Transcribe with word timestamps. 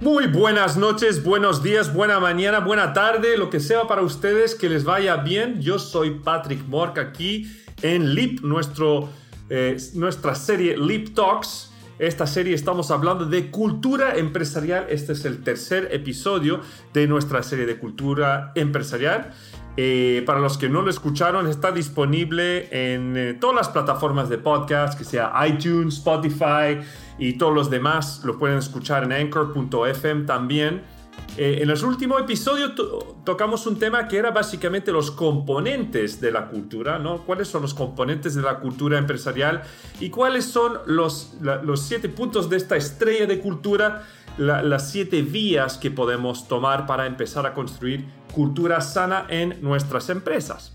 Muy 0.00 0.28
buenas 0.28 0.78
noches, 0.78 1.22
buenos 1.22 1.62
días, 1.62 1.92
buena 1.92 2.18
mañana, 2.18 2.60
buena 2.60 2.94
tarde, 2.94 3.36
lo 3.36 3.50
que 3.50 3.60
sea 3.60 3.86
para 3.86 4.00
ustedes, 4.00 4.54
que 4.54 4.70
les 4.70 4.82
vaya 4.82 5.16
bien. 5.16 5.60
Yo 5.60 5.78
soy 5.78 6.20
Patrick 6.20 6.66
Mork 6.68 6.96
aquí 6.96 7.54
en 7.82 8.14
LIP, 8.14 8.40
eh, 9.50 9.76
nuestra 9.92 10.34
serie 10.34 10.78
LIP 10.78 11.14
Talks. 11.14 11.70
Esta 11.98 12.26
serie 12.26 12.54
estamos 12.54 12.90
hablando 12.90 13.26
de 13.26 13.50
cultura 13.50 14.16
empresarial. 14.16 14.86
Este 14.88 15.12
es 15.12 15.26
el 15.26 15.42
tercer 15.44 15.90
episodio 15.92 16.62
de 16.94 17.06
nuestra 17.06 17.42
serie 17.42 17.66
de 17.66 17.78
cultura 17.78 18.52
empresarial. 18.54 19.34
Eh, 19.82 20.22
para 20.26 20.40
los 20.40 20.58
que 20.58 20.68
no 20.68 20.82
lo 20.82 20.90
escucharon, 20.90 21.46
está 21.46 21.72
disponible 21.72 22.68
en 22.70 23.16
eh, 23.16 23.32
todas 23.32 23.56
las 23.56 23.70
plataformas 23.70 24.28
de 24.28 24.36
podcast, 24.36 24.98
que 24.98 25.04
sea 25.04 25.32
iTunes, 25.48 25.94
Spotify 25.94 26.86
y 27.18 27.38
todos 27.38 27.54
los 27.54 27.70
demás. 27.70 28.20
Lo 28.22 28.38
pueden 28.38 28.58
escuchar 28.58 29.04
en 29.04 29.12
anchor.fm 29.12 30.26
también. 30.26 30.82
Eh, 31.38 31.60
en 31.62 31.70
el 31.70 31.84
último 31.84 32.18
episodio 32.18 32.74
tocamos 33.24 33.66
un 33.66 33.78
tema 33.78 34.06
que 34.06 34.18
era 34.18 34.32
básicamente 34.32 34.92
los 34.92 35.10
componentes 35.10 36.20
de 36.20 36.30
la 36.30 36.48
cultura, 36.48 36.98
¿no? 36.98 37.24
¿Cuáles 37.24 37.48
son 37.48 37.62
los 37.62 37.72
componentes 37.72 38.34
de 38.34 38.42
la 38.42 38.58
cultura 38.58 38.98
empresarial 38.98 39.62
y 39.98 40.10
cuáles 40.10 40.44
son 40.44 40.78
los, 40.84 41.36
los 41.40 41.80
siete 41.80 42.10
puntos 42.10 42.50
de 42.50 42.58
esta 42.58 42.76
estrella 42.76 43.24
de 43.24 43.40
cultura, 43.40 44.06
las 44.40 44.90
siete 44.90 45.20
vías 45.22 45.76
que 45.76 45.90
podemos 45.90 46.48
tomar 46.48 46.86
para 46.86 47.06
empezar 47.06 47.46
a 47.46 47.52
construir 47.52 48.06
cultura 48.32 48.80
sana 48.80 49.26
en 49.28 49.58
nuestras 49.60 50.08
empresas? 50.08 50.72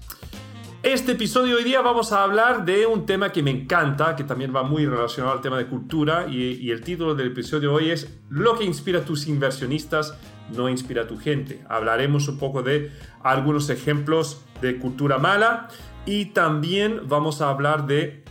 Este 0.84 1.14
episodio 1.14 1.58
hoy 1.58 1.64
día 1.64 1.82
vamos 1.82 2.12
a 2.12 2.22
hablar 2.22 2.64
de 2.64 2.86
un 2.86 3.08
tema 3.08 3.32
que 3.32 3.42
me 3.42 3.50
encanta, 3.50 4.16
que 4.16 4.24
también 4.24 4.56
va 4.56 4.62
muy 4.62 4.86
relacionado 4.86 5.34
al 5.34 5.42
tema 5.42 5.58
de 5.58 5.66
cultura, 5.66 6.28
y, 6.30 6.70
el 6.70 6.82
título 6.82 7.16
del 7.16 7.28
episodio 7.28 7.74
hoy 7.74 7.90
es 7.90 8.20
Lo 8.30 8.56
que 8.56 8.66
inspira 8.66 9.00
a 9.00 9.02
tus 9.02 9.26
inversionistas 9.26 10.16
no 10.56 10.70
inspira 10.70 11.02
a 11.02 11.08
tu 11.08 11.18
gente. 11.18 11.66
Hablaremos 11.68 12.28
un 12.28 12.38
poco 12.38 12.62
de 12.62 12.92
algunos 13.24 13.72
ejemplos 13.72 14.42
de 14.62 14.78
cultura 14.78 15.18
mala 15.18 15.70
y 16.06 16.26
también 16.26 17.02
vamos 17.08 17.42
a 17.42 17.50
hablar 17.50 17.88
de 17.88 18.24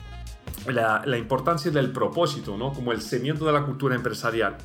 la, 0.73 1.19
importancia 1.19 1.73
del 1.73 1.91
propósito, 1.91 2.57
¿no? 2.57 2.73
como 2.73 2.93
el 2.93 3.03
cimiento 3.03 3.45
de 3.47 3.53
la 3.53 3.65
cultura 3.65 3.97
empresarial. 3.97 4.59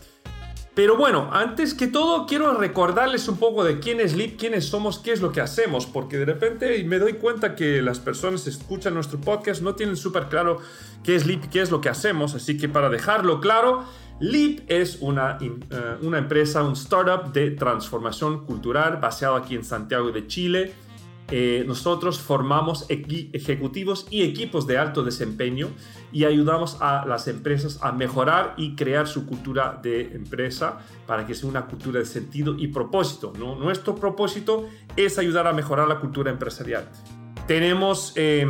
Pero 0.76 0.96
bueno, 0.96 1.30
antes 1.34 1.74
que 1.74 1.88
todo 1.88 2.26
quiero 2.26 2.54
recordarles 2.54 3.28
un 3.28 3.38
poco 3.38 3.64
de 3.64 3.80
quién 3.80 4.00
es 4.00 4.16
Leap, 4.16 4.38
quiénes 4.38 4.66
somos, 4.66 5.00
qué 5.00 5.12
es 5.12 5.22
lo 5.22 5.32
que 5.32 5.42
hacemos, 5.42 5.86
porque 5.86 6.18
de 6.18 6.26
repente 6.26 6.84
me 6.86 7.00
doy 7.00 7.14
cuenta 7.14 7.56
que 7.56 7.82
las 7.82 8.00
personas 8.00 8.44
que 8.44 8.52
escuchan 8.52 8.94
nuestro 8.94 9.20
podcast 9.20 9.62
no 9.62 9.76
tienen 9.76 9.98
súper 9.98 10.28
claro 10.28 10.60
qué 11.04 11.16
es 11.16 11.26
Leap, 11.26 11.50
qué 11.50 11.62
es 11.62 11.72
lo 11.72 11.82
que 11.82 11.90
hacemos, 11.90 12.34
así 12.36 12.58
que 12.58 12.70
para 12.70 12.90
dejarlo 12.90 13.42
claro, 13.42 13.84
Leap 14.20 14.60
es 14.68 14.98
una, 15.02 15.38
eh, 15.42 15.98
una 16.02 16.18
empresa, 16.18 16.64
un 16.64 16.74
startup 16.74 17.32
de 17.34 17.52
transformación 17.52 18.46
cultural 18.46 18.98
basado 18.98 19.36
aquí 19.36 19.56
en 19.56 19.64
Santiago 19.64 20.12
de 20.12 20.28
Chile. 20.28 20.74
Eh, 21.32 21.64
nosotros 21.68 22.20
formamos 22.20 22.86
ejecutivos 22.90 24.08
y 24.10 24.24
equipos 24.24 24.66
de 24.66 24.78
alto 24.78 25.04
desempeño 25.04 25.70
y 26.12 26.26
ayudamos 26.26 26.78
a 26.82 27.06
las 27.06 27.28
empresas 27.28 27.80
a 27.84 27.92
mejorar 27.92 28.56
y 28.58 28.76
crear 28.76 29.08
su 29.08 29.26
cultura 29.28 29.80
de 29.82 30.14
empresa 30.14 30.80
para 31.06 31.26
que 31.26 31.36
sea 31.36 31.50
una 31.50 31.68
cultura 31.68 32.00
de 32.00 32.06
sentido 32.06 32.56
y 32.58 32.68
propósito. 32.68 33.32
Nuestro 33.38 33.96
propósito 33.96 34.68
es 34.96 35.20
ayudar 35.20 35.48
a 35.48 35.54
mejorar 35.54 35.88
la 35.88 36.00
cultura 36.00 36.32
empresarial. 36.32 36.90
Tenemos... 37.48 38.14
Eh, 38.16 38.48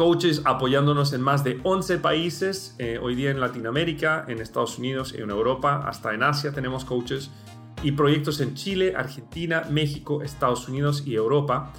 coaches 0.00 0.40
apoyándonos 0.46 1.12
en 1.12 1.20
más 1.20 1.44
de 1.44 1.60
11 1.62 1.98
países, 1.98 2.74
eh, 2.78 2.98
hoy 3.02 3.14
día 3.14 3.30
en 3.30 3.38
Latinoamérica, 3.38 4.24
en 4.28 4.40
Estados 4.40 4.78
Unidos, 4.78 5.12
en 5.12 5.28
Europa, 5.28 5.84
hasta 5.86 6.14
en 6.14 6.22
Asia 6.22 6.52
tenemos 6.52 6.86
coaches 6.86 7.30
y 7.82 7.92
proyectos 7.92 8.40
en 8.40 8.54
Chile, 8.54 8.94
Argentina, 8.96 9.64
México, 9.70 10.22
Estados 10.22 10.68
Unidos 10.68 11.02
y 11.06 11.14
Europa. 11.14 11.72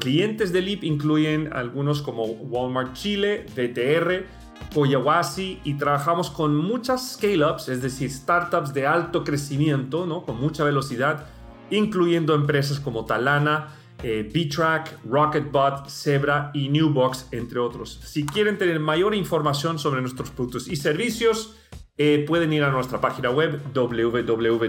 Clientes 0.00 0.52
de 0.52 0.62
LIP 0.62 0.84
incluyen 0.84 1.52
algunos 1.52 2.02
como 2.02 2.24
Walmart 2.24 2.94
Chile, 2.94 3.46
VTR, 3.54 4.26
Coyahuasi 4.74 5.60
y 5.64 5.74
trabajamos 5.74 6.30
con 6.30 6.56
muchas 6.56 7.14
scale-ups, 7.14 7.68
es 7.68 7.82
decir, 7.82 8.10
startups 8.10 8.74
de 8.74 8.86
alto 8.86 9.24
crecimiento, 9.24 10.06
¿no? 10.06 10.22
con 10.22 10.40
mucha 10.40 10.64
velocidad, 10.64 11.26
incluyendo 11.70 12.34
empresas 12.34 12.80
como 12.80 13.04
Talana, 13.04 13.68
eh, 14.02 14.28
B-Track, 14.32 15.04
Rocketbot, 15.04 15.88
Zebra 15.88 16.50
y 16.52 16.68
Newbox, 16.68 17.28
entre 17.32 17.58
otros. 17.58 18.00
Si 18.04 18.26
quieren 18.26 18.58
tener 18.58 18.78
mayor 18.78 19.14
información 19.14 19.78
sobre 19.78 20.02
nuestros 20.02 20.30
productos 20.30 20.68
y 20.68 20.76
servicios, 20.76 21.56
eh, 21.98 22.24
pueden 22.26 22.52
ir 22.52 22.62
a 22.62 22.70
nuestra 22.70 23.00
página 23.00 23.30
web 23.30 23.60
www.golip.cl. 23.72 24.66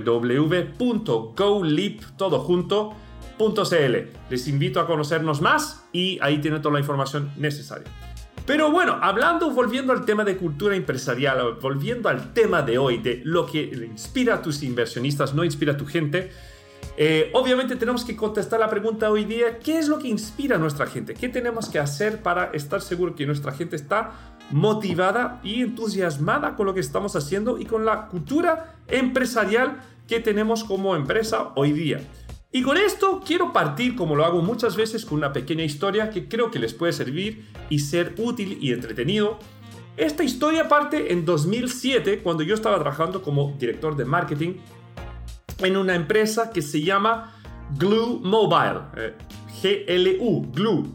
Les 4.29 4.47
invito 4.47 4.79
a 4.79 4.87
conocernos 4.87 5.41
más 5.41 5.87
y 5.91 6.17
ahí 6.21 6.39
tienen 6.39 6.61
toda 6.61 6.73
la 6.73 6.79
información 6.79 7.31
necesaria. 7.37 7.87
Pero 8.45 8.71
bueno, 8.71 8.97
hablando, 9.01 9.51
volviendo 9.51 9.91
al 9.91 10.05
tema 10.05 10.23
de 10.23 10.37
cultura 10.37 10.73
empresarial, 10.75 11.57
volviendo 11.61 12.07
al 12.07 12.33
tema 12.33 12.61
de 12.61 12.77
hoy, 12.77 12.97
de 12.97 13.21
lo 13.25 13.45
que 13.45 13.61
inspira 13.61 14.35
a 14.35 14.41
tus 14.41 14.63
inversionistas, 14.63 15.33
no 15.33 15.43
inspira 15.43 15.73
a 15.73 15.77
tu 15.77 15.85
gente, 15.85 16.31
eh, 16.95 17.29
obviamente 17.33 17.75
tenemos 17.75 18.05
que 18.05 18.15
contestar 18.15 18.61
la 18.61 18.69
pregunta 18.69 19.11
hoy 19.11 19.25
día, 19.25 19.59
¿qué 19.59 19.77
es 19.77 19.89
lo 19.89 19.99
que 19.99 20.07
inspira 20.07 20.55
a 20.55 20.59
nuestra 20.59 20.87
gente? 20.87 21.13
¿Qué 21.13 21.27
tenemos 21.27 21.67
que 21.67 21.77
hacer 21.77 22.23
para 22.23 22.45
estar 22.53 22.81
seguro 22.81 23.15
que 23.15 23.25
nuestra 23.25 23.51
gente 23.51 23.75
está 23.75 24.36
motivada 24.51 25.39
y 25.43 25.61
entusiasmada 25.61 26.55
con 26.55 26.65
lo 26.65 26.73
que 26.73 26.79
estamos 26.79 27.15
haciendo 27.15 27.57
y 27.57 27.65
con 27.65 27.85
la 27.85 28.07
cultura 28.07 28.75
empresarial 28.87 29.81
que 30.07 30.19
tenemos 30.19 30.63
como 30.63 30.95
empresa 30.95 31.51
hoy 31.55 31.71
día? 31.71 32.01
Y 32.51 32.61
con 32.61 32.77
esto 32.77 33.21
quiero 33.25 33.51
partir, 33.51 33.95
como 33.95 34.15
lo 34.15 34.25
hago 34.25 34.41
muchas 34.41 34.75
veces, 34.75 35.05
con 35.05 35.17
una 35.17 35.33
pequeña 35.33 35.63
historia 35.63 36.09
que 36.09 36.27
creo 36.27 36.49
que 36.49 36.59
les 36.59 36.73
puede 36.73 36.93
servir 36.93 37.45
y 37.69 37.79
ser 37.79 38.15
útil 38.17 38.57
y 38.61 38.71
entretenido. 38.71 39.37
Esta 39.97 40.23
historia 40.23 40.69
parte 40.69 41.11
en 41.11 41.25
2007, 41.25 42.19
cuando 42.23 42.43
yo 42.43 42.53
estaba 42.53 42.75
trabajando 42.77 43.21
como 43.21 43.53
director 43.59 43.95
de 43.95 44.05
marketing 44.05 44.55
en 45.59 45.75
una 45.75 45.95
empresa 45.95 46.51
que 46.51 46.61
se 46.61 46.81
llama 46.81 47.35
Glue 47.77 48.21
Mobile, 48.23 48.81
eh, 48.95 49.13
GLU, 49.61 50.51
Glue. 50.51 50.87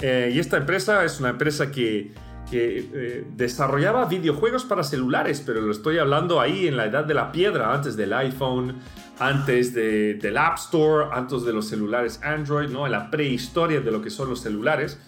Eh, 0.00 0.32
y 0.34 0.38
esta 0.38 0.56
empresa 0.56 1.04
es 1.04 1.20
una 1.20 1.30
empresa 1.30 1.70
que, 1.70 2.12
eh, 2.52 3.24
desarrollaba 3.36 4.06
videojuegos 4.06 4.64
para 4.64 4.82
celulares, 4.82 5.42
pero 5.44 5.60
lo 5.60 5.70
estoy 5.72 5.98
hablando 5.98 6.40
ahí 6.40 6.66
en 6.66 6.76
la 6.76 6.86
edad 6.86 7.04
de 7.04 7.14
la 7.14 7.32
piedra, 7.32 7.72
antes 7.72 7.96
del 7.96 8.12
iPhone, 8.12 8.78
antes 9.18 9.74
del 9.74 10.36
App 10.36 10.56
Store, 10.56 11.08
antes 11.12 11.42
de 11.44 11.52
los 11.52 11.68
celulares 11.68 12.20
Android, 12.22 12.68
¿no? 12.68 12.86
en 12.86 12.92
la 12.92 13.10
prehistoria 13.10 13.80
de 13.80 13.90
lo 13.90 14.00
que 14.00 14.10
son 14.10 14.30
los 14.30 14.40
celulares. 14.40 14.98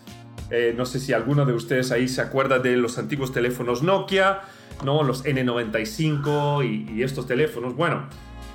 no 0.76 0.84
sé 0.84 1.00
si 1.00 1.14
alguno 1.14 1.47
de 1.47 1.54
ustedes 1.54 1.91
ahí 1.92 2.08
se 2.08 2.20
acuerda 2.20 2.58
de 2.58 2.76
los 2.76 2.98
antiguos 2.98 3.32
teléfonos 3.32 3.82
Nokia, 3.82 4.42
¿no? 4.84 5.03
los 5.03 5.24
N95 5.24 6.64
y, 6.64 6.92
y 6.92 7.03
estos 7.03 7.26
teléfonos. 7.26 7.74
Bueno, 7.74 8.06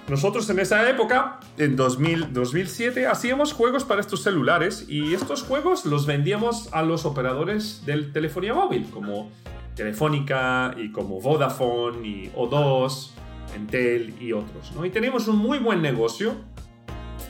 nosotros 0.08 0.50
en 0.50 0.60
esa 0.60 0.90
época, 0.90 1.40
en 1.58 1.76
2000, 1.76 2.32
2007, 2.32 3.08
hacíamos 3.08 3.52
juegos 3.52 3.84
para 3.84 4.00
estos 4.00 4.24
celulares 4.24 4.86
y 4.88 5.14
estos 5.14 5.44
juegos 5.44 5.86
los 5.86 6.06
vendíamos 6.06 6.70
a 6.72 6.82
los 6.82 7.06
operadores 7.06 7.86
del 7.86 8.14
telefonía 8.14 8.54
móvil, 8.54 8.90
como 8.90 9.30
Telefónica 9.76 10.74
y 10.78 10.92
como 10.94 11.20
Vodafone 11.20 12.08
y 12.08 12.32
O2, 12.36 13.10
Entel 13.54 14.16
y 14.22 14.32
otros. 14.32 14.72
¿no? 14.74 14.86
Y 14.86 14.92
teníamos 14.92 15.28
un 15.28 15.38
muy 15.38 15.60
buen 15.60 15.82
negocio. 15.82 16.36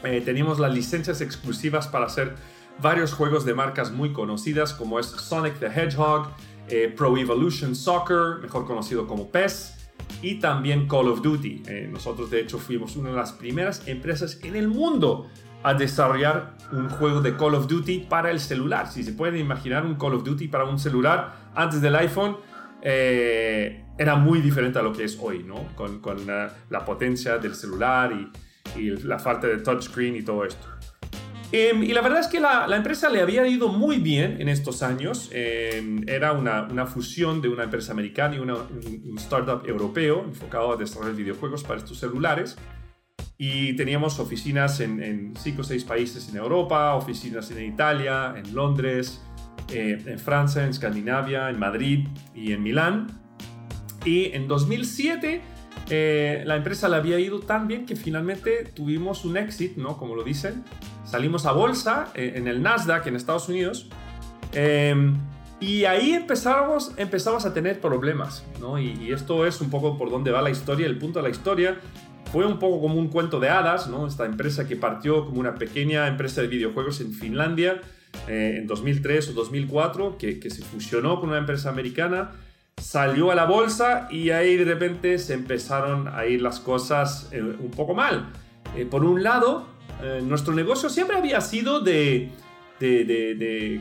Eh, 0.04 0.22
teníamos 0.24 0.60
las 0.60 0.72
licencias 0.72 1.20
exclusivas 1.22 1.88
para 1.88 2.06
hacer 2.06 2.36
varios 2.80 3.12
juegos 3.12 3.44
de 3.44 3.56
marcas 3.56 3.92
muy 3.92 4.14
conocidas 4.14 4.74
como 4.74 5.00
es 5.00 5.08
Sonic 5.08 5.58
the 5.60 5.66
Hedgehog, 5.66 6.30
eh, 6.70 6.94
Pro 6.96 7.18
Evolution 7.18 7.76
Soccer, 7.76 8.40
mejor 8.42 8.66
conocido 8.66 9.08
como 9.08 9.30
PES, 9.30 9.77
y 10.22 10.36
también 10.36 10.88
Call 10.88 11.08
of 11.08 11.22
Duty. 11.22 11.64
Eh, 11.68 11.90
nosotros 11.92 12.30
de 12.30 12.42
hecho 12.42 12.60
fuimos 12.60 12.96
una 12.96 13.10
de 13.10 13.16
las 13.16 13.34
primeras 13.34 13.88
empresas 13.88 14.40
en 14.44 14.56
el 14.56 14.68
mundo 14.68 15.30
a 15.64 15.74
desarrollar 15.74 16.58
un 16.72 16.90
juego 16.90 17.22
de 17.22 17.36
Call 17.36 17.56
of 17.56 17.68
Duty 17.68 18.06
para 18.10 18.32
el 18.32 18.40
celular. 18.40 18.88
Si 18.88 19.04
se 19.04 19.14
pueden 19.14 19.40
imaginar 19.40 19.86
un 19.86 19.96
Call 19.96 20.14
of 20.14 20.24
Duty 20.24 20.48
para 20.48 20.66
un 20.66 20.80
celular 20.80 21.52
antes 21.56 21.82
del 21.82 21.96
iPhone, 21.96 22.38
eh, 22.82 23.84
era 23.98 24.16
muy 24.16 24.42
diferente 24.42 24.80
a 24.80 24.82
lo 24.82 24.94
que 24.94 25.04
es 25.04 25.18
hoy, 25.20 25.44
¿no? 25.44 25.68
Con, 25.76 26.02
la, 26.26 26.86
potencia 26.86 27.38
del 27.38 27.56
celular 27.56 28.12
y, 28.14 28.80
y 28.80 28.90
la 29.04 29.18
falta 29.18 29.48
de 29.48 29.58
touchscreen 29.58 30.16
y 30.16 30.22
todo 30.22 30.46
esto. 30.46 30.68
Em, 31.52 31.84
y 31.84 31.94
la 31.94 32.02
verdad 32.02 32.20
es 32.20 32.28
que 32.28 32.42
la, 32.42 32.68
empresa 32.76 33.10
le 33.10 33.22
había 33.22 33.48
ido 33.48 33.70
muy 33.70 33.98
bien 33.98 34.42
en 34.42 34.50
estos 34.50 34.84
años. 34.84 35.30
Em, 35.32 36.04
era 36.08 36.34
una, 36.34 36.86
fusión 36.86 37.42
de 37.42 37.48
una 37.48 37.64
empresa 37.64 37.94
americana 37.94 38.36
y 38.36 38.40
una, 38.40 38.56
un, 38.56 39.18
startup 39.18 39.66
europeo 39.66 40.24
enfocado 40.26 40.74
a 40.74 40.78
desarrollar 40.78 41.16
videojuegos 41.16 41.64
para 41.64 41.80
estos 41.80 42.00
celulares. 42.00 42.58
Y 43.38 43.76
teníamos 43.76 44.20
oficinas 44.20 44.80
en, 44.82 45.34
cinco 45.38 45.62
o 45.62 45.64
seis 45.64 45.84
países 45.84 46.28
en 46.30 46.38
Europa, 46.38 46.96
oficinas 46.96 47.50
en 47.52 47.64
Italia, 47.64 48.34
en 48.36 48.54
Londres, 48.54 49.22
eh, 49.72 50.02
en 50.06 50.20
Francia, 50.20 50.64
en 50.64 50.70
Escandinavia, 50.70 51.50
en 51.50 51.60
Madrid 51.60 52.08
y 52.36 52.52
en 52.52 52.64
Milán. 52.64 53.08
Y 54.04 54.34
en 54.34 54.48
2007 54.48 55.42
eh, 55.90 56.44
la 56.46 56.58
empresa 56.58 56.90
le 56.90 56.98
había 56.98 57.20
ido 57.20 57.40
tan 57.40 57.68
bien 57.68 57.86
que 57.86 57.96
finalmente 57.96 58.66
tuvimos 58.74 59.24
un 59.24 59.38
exit, 59.38 59.78
¿no? 59.78 59.98
Como 59.98 60.16
lo 60.16 60.24
dicen. 60.24 60.64
Salimos 61.08 61.46
a 61.46 61.54
bolsa 61.54 62.10
eh, 62.16 62.34
en 62.36 62.50
el 62.50 62.62
Nasdaq 62.62 63.08
en 63.08 63.16
Estados 63.16 63.48
Unidos. 63.48 63.88
Em, 64.52 65.18
y 65.60 65.86
ahí 65.86 66.12
empezamos, 66.12 66.92
empezamos 66.98 67.46
a 67.46 67.54
tener 67.54 67.80
problemas, 67.80 68.46
¿no? 68.60 68.78
Y, 68.78 69.12
esto 69.14 69.46
es 69.46 69.62
un 69.62 69.70
poco 69.70 69.98
por 69.98 70.12
dónde 70.12 70.32
va 70.32 70.42
la 70.42 70.50
historia, 70.50 70.86
el 70.86 70.98
punto 70.98 71.20
de 71.20 71.24
la 71.24 71.30
historia. 71.30 71.78
Fue 72.32 72.46
un 72.46 72.60
poco 72.60 72.82
como 72.82 73.00
un 73.00 73.08
cuento 73.08 73.40
de 73.40 73.48
hadas, 73.48 73.88
¿no? 73.88 74.06
Esta 74.06 74.26
empresa 74.26 74.68
que 74.68 74.76
partió 74.76 75.26
como 75.26 75.40
una 75.40 75.56
pequeña 75.56 76.08
empresa 76.08 76.42
de 76.42 76.48
videojuegos 76.48 77.00
en 77.00 77.14
Finlandia 77.14 77.80
eh, 78.28 78.58
en 78.58 78.68
2003 78.68 79.30
o 79.30 79.34
2004, 79.34 80.18
que, 80.18 80.42
que 80.42 80.50
se 80.50 80.62
fusionó 80.62 81.22
con 81.22 81.30
una 81.30 81.38
empresa 81.38 81.70
americana, 81.70 82.32
salió 82.76 83.32
a 83.32 83.36
la 83.36 83.46
bolsa 83.46 84.10
y 84.12 84.32
ahí 84.32 84.58
de 84.58 84.66
repente 84.66 85.18
se 85.20 85.34
empezaron 85.34 86.10
a 86.10 86.26
ir 86.26 86.42
las 86.42 86.60
cosas 86.60 87.30
eh, 87.32 87.42
un 87.42 87.72
poco 87.72 87.94
mal. 87.94 88.30
Eh, 88.76 88.86
por 88.86 89.04
un 89.04 89.24
lado, 89.24 89.68
nuestro 90.24 90.54
negocio 90.54 90.90
siempre 90.90 91.18
había 91.18 91.42
sido 91.42 91.80
de, 91.80 92.32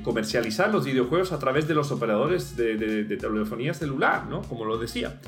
comercializar 0.03 0.73
los 0.73 0.85
videojuegos 0.85 1.33
a 1.33 1.39
través 1.39 1.69
de 1.69 1.75
los 1.75 1.91
operadores 1.91 2.57
de, 2.57 3.05
telefonía 3.05 3.75
celular, 3.75 4.27
¿no? 4.27 4.43
Como 4.43 4.65
lo 4.65 4.79
decía. 4.79 5.21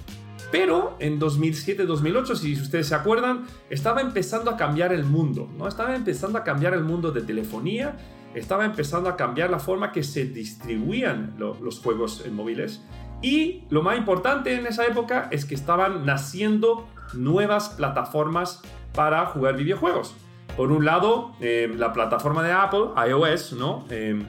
Pero 0.50 0.96
en 0.98 1.20
2007-2008, 1.20 2.34
si 2.34 2.54
ustedes 2.54 2.86
se 2.86 2.94
acuerdan, 2.94 3.44
estaba 3.68 4.00
empezando 4.00 4.50
a 4.50 4.56
cambiar 4.56 4.94
el 4.94 5.04
mundo, 5.04 5.50
¿no? 5.58 5.68
Estaba 5.68 5.94
empezando 5.94 6.38
a 6.38 6.44
cambiar 6.44 6.72
el 6.72 6.84
mundo 6.84 7.12
de 7.12 7.20
telefonía, 7.20 7.96
estaba 8.34 8.64
empezando 8.64 9.10
a 9.10 9.16
cambiar 9.16 9.50
la 9.50 9.58
forma 9.58 9.92
que 9.92 10.02
se 10.02 10.24
distribuían 10.24 11.34
los 11.38 11.80
juegos 11.80 12.22
en 12.24 12.34
móviles. 12.34 12.82
Y 13.20 13.64
lo 13.68 13.82
más 13.82 13.98
importante 13.98 14.54
en 14.54 14.66
esa 14.66 14.86
época 14.86 15.28
es 15.30 15.44
que 15.44 15.54
estaban 15.54 16.06
naciendo 16.06 16.86
nuevas 17.14 17.70
plataformas 17.70 18.62
para 18.94 19.26
jugar 19.26 19.56
videojuegos. 19.56 20.14
Por 20.58 20.72
un 20.72 20.84
lado, 20.84 21.32
eh, 21.40 21.72
la 21.74 21.94
plataforma 21.94 22.42
de 22.42 22.52
Apple, 22.52 22.90
iOS, 23.08 23.54
¿no? 23.54 23.86
Eh, 23.88 24.20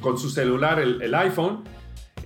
con 0.00 0.18
su 0.18 0.30
celular, 0.30 0.78
el 0.78 1.14
iPhone, 1.14 1.64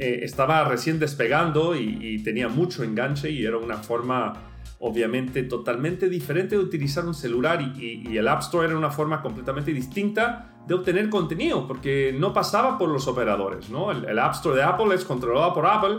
eh, 0.00 0.24
estaba 0.24 0.64
recién 0.64 0.98
despegando 0.98 1.76
y, 1.76 2.22
tenía 2.24 2.48
mucho 2.48 2.82
enganche 2.82 3.30
y 3.30 3.44
era 3.44 3.58
una 3.58 3.76
forma 3.76 4.32
obviamente 4.78 5.42
totalmente 5.42 6.08
diferente 6.08 6.56
de 6.56 6.62
utilizar 6.62 7.04
un 7.04 7.12
celular 7.12 7.60
y, 7.60 8.16
el 8.16 8.26
App 8.26 8.40
Store 8.40 8.66
era 8.66 8.78
una 8.78 8.90
forma 8.90 9.20
completamente 9.20 9.74
distinta 9.74 10.54
de 10.66 10.72
obtener 10.72 11.10
contenido 11.10 11.68
porque 11.68 12.16
no 12.18 12.32
pasaba 12.32 12.78
por 12.78 12.88
los 12.88 13.08
operadores, 13.08 13.68
¿no? 13.68 13.90
El, 13.90 14.18
App 14.18 14.32
Store 14.36 14.56
de 14.56 14.62
Apple 14.62 14.94
es 14.94 15.04
controlado 15.04 15.52
por 15.52 15.66
Apple 15.66 15.98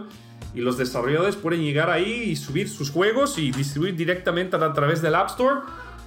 y 0.56 0.62
los 0.62 0.80
desarrolladores 0.80 1.36
pueden 1.36 1.62
llegar 1.62 1.92
ahí 1.92 2.24
y 2.32 2.36
subir 2.36 2.70
sus 2.70 2.90
juegos 2.90 3.38
y 3.38 3.52
distribuir 3.52 3.96
directamente 3.96 4.56
a, 4.56 4.74
través 4.74 5.04
del 5.04 5.14
App 5.14 5.30
Store 5.30 5.60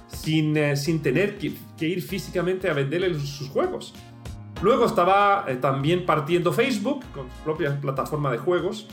sin, 0.07 0.55
eh, 0.57 0.75
sin 0.75 1.01
tener 1.01 1.37
que, 1.37 1.53
que, 1.77 1.87
ir 1.87 2.01
físicamente 2.01 2.69
a 2.69 2.73
venderle 2.73 3.13
sus 3.19 3.49
juegos. 3.49 3.93
Luego 4.61 4.85
estaba 4.85 5.45
eh, 5.47 5.55
también 5.55 6.05
partiendo 6.05 6.53
Facebook 6.53 7.03
con 7.13 7.29
su 7.29 7.43
propia 7.43 7.79
plataforma 7.79 8.31
de 8.31 8.37
juegos. 8.37 8.87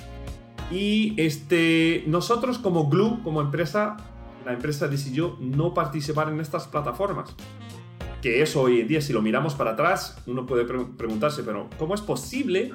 Y 0.70 1.14
este, 1.18 2.04
nosotros 2.06 2.58
como 2.58 2.88
Glue, 2.88 3.22
como 3.22 3.40
empresa, 3.40 3.96
la 4.44 4.52
empresa 4.52 4.88
decidió 4.88 5.36
no 5.40 5.74
participar 5.74 6.28
en 6.28 6.40
estas 6.40 6.66
plataformas. 6.66 7.34
Que 8.20 8.42
eso 8.42 8.62
hoy 8.62 8.80
en 8.80 8.88
día, 8.88 9.00
si 9.00 9.12
lo 9.12 9.20
miramos 9.20 9.54
para 9.54 9.72
atrás, 9.72 10.20
uno 10.26 10.46
puede 10.46 10.64
preguntarse, 10.64 11.42
pero 11.42 11.68
¿cómo 11.78 11.94
es 11.94 12.00
posible 12.00 12.72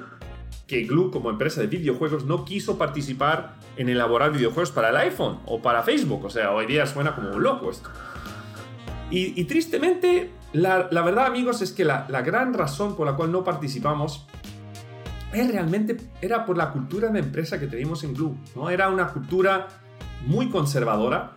que 0.66 0.82
Glue 0.84 1.10
como 1.10 1.30
empresa 1.30 1.60
de 1.60 1.66
videojuegos 1.66 2.24
no 2.24 2.44
quiso 2.44 2.76
participar 2.76 3.56
en 3.76 3.88
elaborar 3.88 4.30
videojuegos 4.30 4.70
para 4.70 4.90
el 4.90 4.96
iPhone 4.96 5.38
o 5.46 5.60
para 5.60 5.82
Facebook? 5.82 6.24
O 6.24 6.30
sea, 6.30 6.52
hoy 6.52 6.66
día 6.66 6.86
suena 6.86 7.14
como 7.14 7.30
un 7.30 7.42
loco 7.42 7.70
esto. 7.70 7.88
Y, 9.10 9.40
y 9.40 9.44
tristemente 9.44 10.30
la, 10.52 10.88
verdad, 11.02 11.26
amigos, 11.26 11.60
es 11.60 11.72
que 11.72 11.84
la, 11.84 12.06
gran 12.06 12.54
razón 12.54 12.96
por 12.96 13.06
la 13.06 13.14
cual 13.14 13.30
no 13.32 13.44
participamos 13.44 14.26
es 15.32 15.50
realmente 15.50 15.96
era 16.22 16.46
por 16.46 16.56
la 16.56 16.72
cultura 16.72 17.08
de 17.10 17.18
empresa 17.18 17.60
que 17.60 17.66
teníamos 17.66 18.02
en 18.04 18.14
Glue. 18.14 18.34
¿no? 18.56 18.70
Era 18.70 18.88
una 18.88 19.08
cultura 19.08 19.68
muy 20.26 20.48
conservadora, 20.48 21.32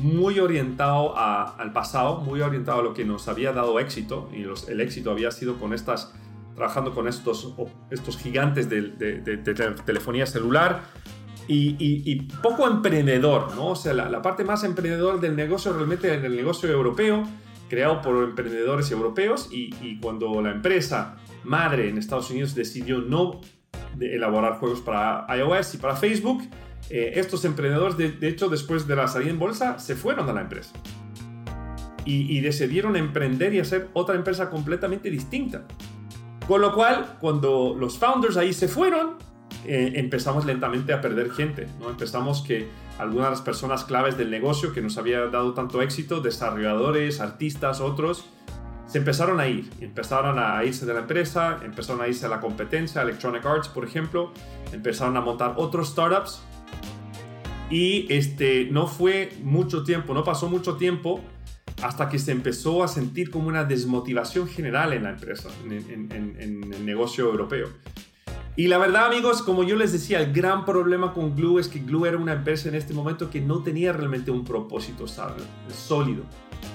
muy 0.00 0.38
orientado 0.38 1.16
al 1.16 1.72
pasado, 1.72 2.18
muy 2.18 2.40
orientado 2.42 2.80
a 2.80 2.82
lo 2.82 2.94
que 2.94 3.04
nos 3.04 3.26
había 3.26 3.52
dado 3.52 3.80
éxito. 3.80 4.28
Y 4.32 4.44
el 4.70 4.80
éxito 4.80 5.10
había 5.10 5.32
sido 5.32 5.58
con 5.58 5.72
estas, 5.72 6.14
trabajando 6.54 6.94
con 6.94 7.08
estos, 7.08 7.54
estos 7.90 8.16
gigantes 8.16 8.68
de, 8.68 8.82
telefonía 9.84 10.26
celular. 10.26 10.82
Y, 11.46 12.22
poco 12.42 12.66
emprendedor, 12.66 13.54
¿no? 13.54 13.68
O 13.68 13.76
sea, 13.76 13.92
la, 13.92 14.22
parte 14.22 14.44
más 14.44 14.64
emprendedor 14.64 15.20
del 15.20 15.36
negocio 15.36 15.72
realmente 15.72 16.12
en 16.12 16.24
el 16.24 16.36
negocio 16.36 16.70
europeo 16.70 17.24
creado 17.68 18.00
por 18.02 18.22
emprendedores 18.24 18.90
europeos 18.90 19.48
y, 19.50 19.98
cuando 20.00 20.40
la 20.40 20.52
empresa 20.52 21.16
madre 21.44 21.88
en 21.88 21.98
Estados 21.98 22.30
Unidos 22.30 22.54
decidió 22.54 23.00
no 23.00 23.40
elaborar 24.00 24.58
juegos 24.58 24.80
para 24.80 25.26
iOS 25.36 25.74
y 25.74 25.78
para 25.78 25.96
Facebook, 25.96 26.42
eh, 26.90 27.12
estos 27.16 27.44
emprendedores, 27.44 27.96
de, 27.96 28.28
hecho, 28.28 28.48
después 28.48 28.86
de 28.86 28.96
la 28.96 29.08
salida 29.08 29.30
en 29.30 29.38
bolsa, 29.38 29.78
se 29.78 29.94
fueron 29.94 30.28
a 30.28 30.32
la 30.32 30.42
empresa. 30.42 30.72
Y, 32.06 32.40
decidieron 32.40 32.96
emprender 32.96 33.54
y 33.54 33.60
hacer 33.60 33.88
otra 33.94 34.14
empresa 34.14 34.50
completamente 34.50 35.08
distinta. 35.10 35.64
Con 36.46 36.60
lo 36.60 36.74
cual, 36.74 37.16
cuando 37.18 37.74
los 37.78 37.96
founders 37.96 38.36
ahí 38.36 38.52
se 38.52 38.68
fueron, 38.68 39.16
eh, 39.66 39.92
empezamos 39.96 40.44
lentamente 40.44 40.92
a 40.92 41.00
perder 41.00 41.30
gente. 41.30 41.66
¿no? 41.80 41.90
Empezamos 41.90 42.42
que 42.42 42.68
algunas 42.98 43.26
de 43.26 43.30
las 43.30 43.42
personas 43.42 43.84
claves 43.84 44.16
del 44.16 44.30
negocio 44.30 44.72
que 44.72 44.82
nos 44.82 44.98
había 44.98 45.26
dado 45.26 45.54
tanto 45.54 45.82
éxito, 45.82 46.20
desarrolladores, 46.20 47.20
artistas, 47.20 47.80
otros, 47.80 48.26
se 48.86 48.98
empezaron 48.98 49.40
a 49.40 49.48
ir. 49.48 49.70
Empezaron 49.80 50.38
a 50.38 50.62
irse 50.64 50.86
de 50.86 50.94
la 50.94 51.00
empresa, 51.00 51.60
empezaron 51.64 52.02
a 52.02 52.08
irse 52.08 52.26
a 52.26 52.28
la 52.28 52.40
competencia, 52.40 53.02
Electronic 53.02 53.44
Arts, 53.44 53.68
por 53.68 53.84
ejemplo, 53.84 54.32
empezaron 54.72 55.16
a 55.16 55.20
montar 55.20 55.54
otros 55.56 55.88
startups. 55.88 56.42
Y 57.70 58.06
este, 58.12 58.68
no 58.70 58.86
fue 58.86 59.32
mucho 59.42 59.82
tiempo, 59.82 60.12
no 60.12 60.22
pasó 60.22 60.48
mucho 60.48 60.76
tiempo 60.76 61.20
hasta 61.82 62.08
que 62.08 62.18
se 62.18 62.30
empezó 62.30 62.84
a 62.84 62.88
sentir 62.88 63.30
como 63.30 63.48
una 63.48 63.64
desmotivación 63.64 64.46
general 64.46 64.92
en 64.92 65.04
la 65.04 65.10
empresa, 65.10 65.48
en, 65.64 66.12
en 66.12 66.72
el 66.72 66.86
negocio 66.86 67.24
europeo. 67.24 67.68
Y 68.56 68.68
la 68.68 68.78
verdad, 68.78 69.06
amigos, 69.06 69.42
como 69.42 69.64
yo 69.64 69.74
les 69.74 69.92
decía, 69.92 70.20
el 70.20 70.32
gran 70.32 70.64
problema 70.64 71.12
con 71.12 71.34
Glue 71.34 71.58
es 71.58 71.66
que 71.66 71.80
Glue 71.80 72.06
era 72.06 72.18
una 72.18 72.34
empresa 72.34 72.68
en 72.68 72.76
este 72.76 72.94
momento 72.94 73.28
que 73.28 73.40
no 73.40 73.64
tenía 73.64 73.92
realmente 73.92 74.30
un 74.30 74.44
propósito 74.44 75.06
sólido. 75.08 76.22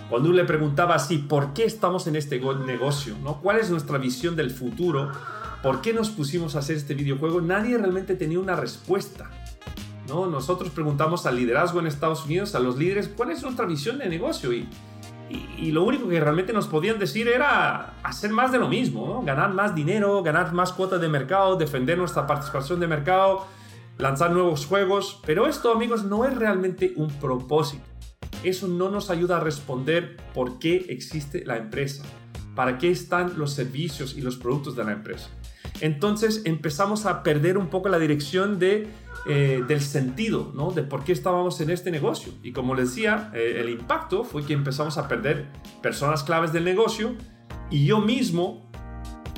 Cuando 0.09 0.27
uno 0.27 0.37
le 0.37 0.43
preguntaba 0.43 0.95
así, 0.95 1.19
¿por 1.19 1.53
qué 1.53 1.63
estamos 1.63 2.05
en 2.07 2.17
este 2.17 2.37
negocio? 2.65 3.15
¿no? 3.23 3.39
¿Cuál 3.39 3.59
es 3.59 3.69
nuestra 3.69 3.97
visión 3.97 4.35
del 4.35 4.51
futuro? 4.51 5.09
¿Por 5.63 5.79
qué 5.79 5.93
nos 5.93 6.09
pusimos 6.09 6.57
a 6.57 6.59
hacer 6.59 6.75
este 6.75 6.95
videojuego? 6.95 7.39
Nadie 7.39 7.77
realmente 7.77 8.15
tenía 8.15 8.39
una 8.39 8.57
respuesta. 8.57 9.29
¿no? 10.09 10.27
Nosotros 10.27 10.71
preguntamos 10.71 11.25
al 11.25 11.37
liderazgo 11.37 11.79
en 11.79 11.87
Estados 11.87 12.25
Unidos, 12.25 12.55
a 12.55 12.59
los 12.59 12.77
líderes, 12.77 13.07
¿cuál 13.07 13.31
es 13.31 13.41
nuestra 13.41 13.65
visión 13.65 13.99
de 13.99 14.09
negocio? 14.09 14.51
Y 14.51 14.67
y, 15.29 15.71
lo 15.71 15.83
único 15.83 16.09
que 16.09 16.19
realmente 16.19 16.53
nos 16.53 16.67
podían 16.67 16.97
decir 16.97 17.27
era 17.27 17.93
hacer 18.03 18.31
más 18.31 18.51
de 18.51 18.57
lo 18.57 18.67
mismo, 18.67 19.21
ganar 19.23 19.53
más 19.53 19.75
dinero, 19.75 20.23
ganar 20.23 20.51
más 20.53 20.73
cuotas 20.73 20.99
de 20.99 21.07
mercado, 21.07 21.55
defender 21.55 21.97
nuestra 21.97 22.25
participación 22.25 22.79
de 22.79 22.87
mercado, 22.87 23.45
lanzar 23.97 24.31
nuevos 24.31 24.65
juegos. 24.65 25.21
Pero 25.25 25.47
esto, 25.47 25.71
amigos, 25.71 26.03
no 26.03 26.25
es 26.25 26.35
realmente 26.35 26.93
un 26.95 27.09
propósito. 27.09 27.83
Eso 28.43 28.67
no 28.67 28.89
nos 28.89 29.09
ayuda 29.09 29.37
a 29.37 29.39
responder 29.39 30.17
por 30.33 30.59
qué 30.59 30.87
existe 30.89 31.45
la 31.45 31.57
empresa, 31.57 32.03
para 32.55 32.77
qué 32.77 32.89
están 32.89 33.37
los 33.37 33.53
servicios 33.53 34.15
y 34.17 34.21
los 34.21 34.37
productos 34.37 34.75
de 34.75 34.83
la 34.83 34.93
empresa. 34.93 35.29
Entonces 35.81 36.41
empezamos 36.45 37.05
a 37.05 37.23
perder 37.23 37.57
un 37.57 37.67
poco 37.67 37.89
la 37.89 37.99
dirección 37.99 38.59
de 38.59 38.87
eh, 39.27 39.63
del 39.67 39.81
sentido, 39.81 40.51
¿no? 40.55 40.71
De 40.71 40.83
por 40.83 41.03
qué 41.03 41.11
estábamos 41.11 41.59
en 41.61 41.69
este 41.69 41.91
negocio. 41.91 42.31
Y 42.41 42.51
como 42.51 42.75
les 42.75 42.89
decía, 42.89 43.31
eh, 43.33 43.57
el 43.59 43.69
impacto 43.69 44.23
fue 44.23 44.45
que 44.45 44.53
empezamos 44.53 44.97
a 44.97 45.07
perder 45.07 45.47
personas 45.81 46.23
claves 46.23 46.53
del 46.53 46.63
negocio 46.63 47.15
y 47.69 47.85
yo 47.85 47.99
mismo 47.99 48.69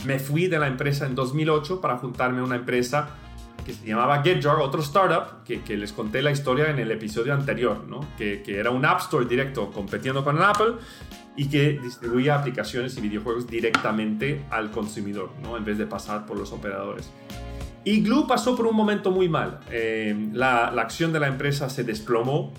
me 0.05 0.19
fui 0.19 0.47
de 0.47 0.59
la 0.59 0.67
empresa 0.67 1.05
en 1.05 1.15
2008 1.15 1.81
para 1.81 1.97
juntarme 1.97 2.41
a 2.41 2.43
una 2.43 2.55
empresa 2.55 3.09
que 3.65 3.73
se 3.73 3.85
llamaba 3.85 4.23
GetJar, 4.23 4.57
otro 4.59 4.81
startup, 4.81 5.43
que, 5.43 5.77
les 5.77 5.93
conté 5.93 6.21
la 6.21 6.31
historia 6.31 6.69
en 6.69 6.79
el 6.79 6.91
episodio 6.91 7.33
anterior, 7.33 7.85
¿no? 7.87 8.01
que, 8.17 8.43
era 8.47 8.71
un 8.71 8.85
App 8.85 9.01
Store 9.01 9.25
directo 9.25 9.71
compitiendo 9.71 10.23
con 10.23 10.41
Apple 10.41 10.73
y 11.35 11.47
que 11.47 11.79
distribuía 11.81 12.35
aplicaciones 12.35 12.97
y 12.97 13.01
videojuegos 13.01 13.47
directamente 13.47 14.43
al 14.49 14.71
consumidor, 14.71 15.31
¿no? 15.41 15.57
en 15.57 15.65
vez 15.65 15.77
de 15.77 15.85
pasar 15.85 16.25
por 16.25 16.37
los 16.37 16.51
operadores. 16.51 17.11
Glue 17.85 18.27
pasó 18.27 18.55
por 18.55 18.67
un 18.67 18.75
momento 18.75 19.11
muy 19.11 19.27
mal. 19.27 19.59
Eh, 19.71 20.29
la, 20.33 20.67
acción 20.67 21.11
de 21.13 21.19
la 21.19 21.27
empresa 21.27 21.69
se 21.69 21.83
desplomó, 21.83 22.53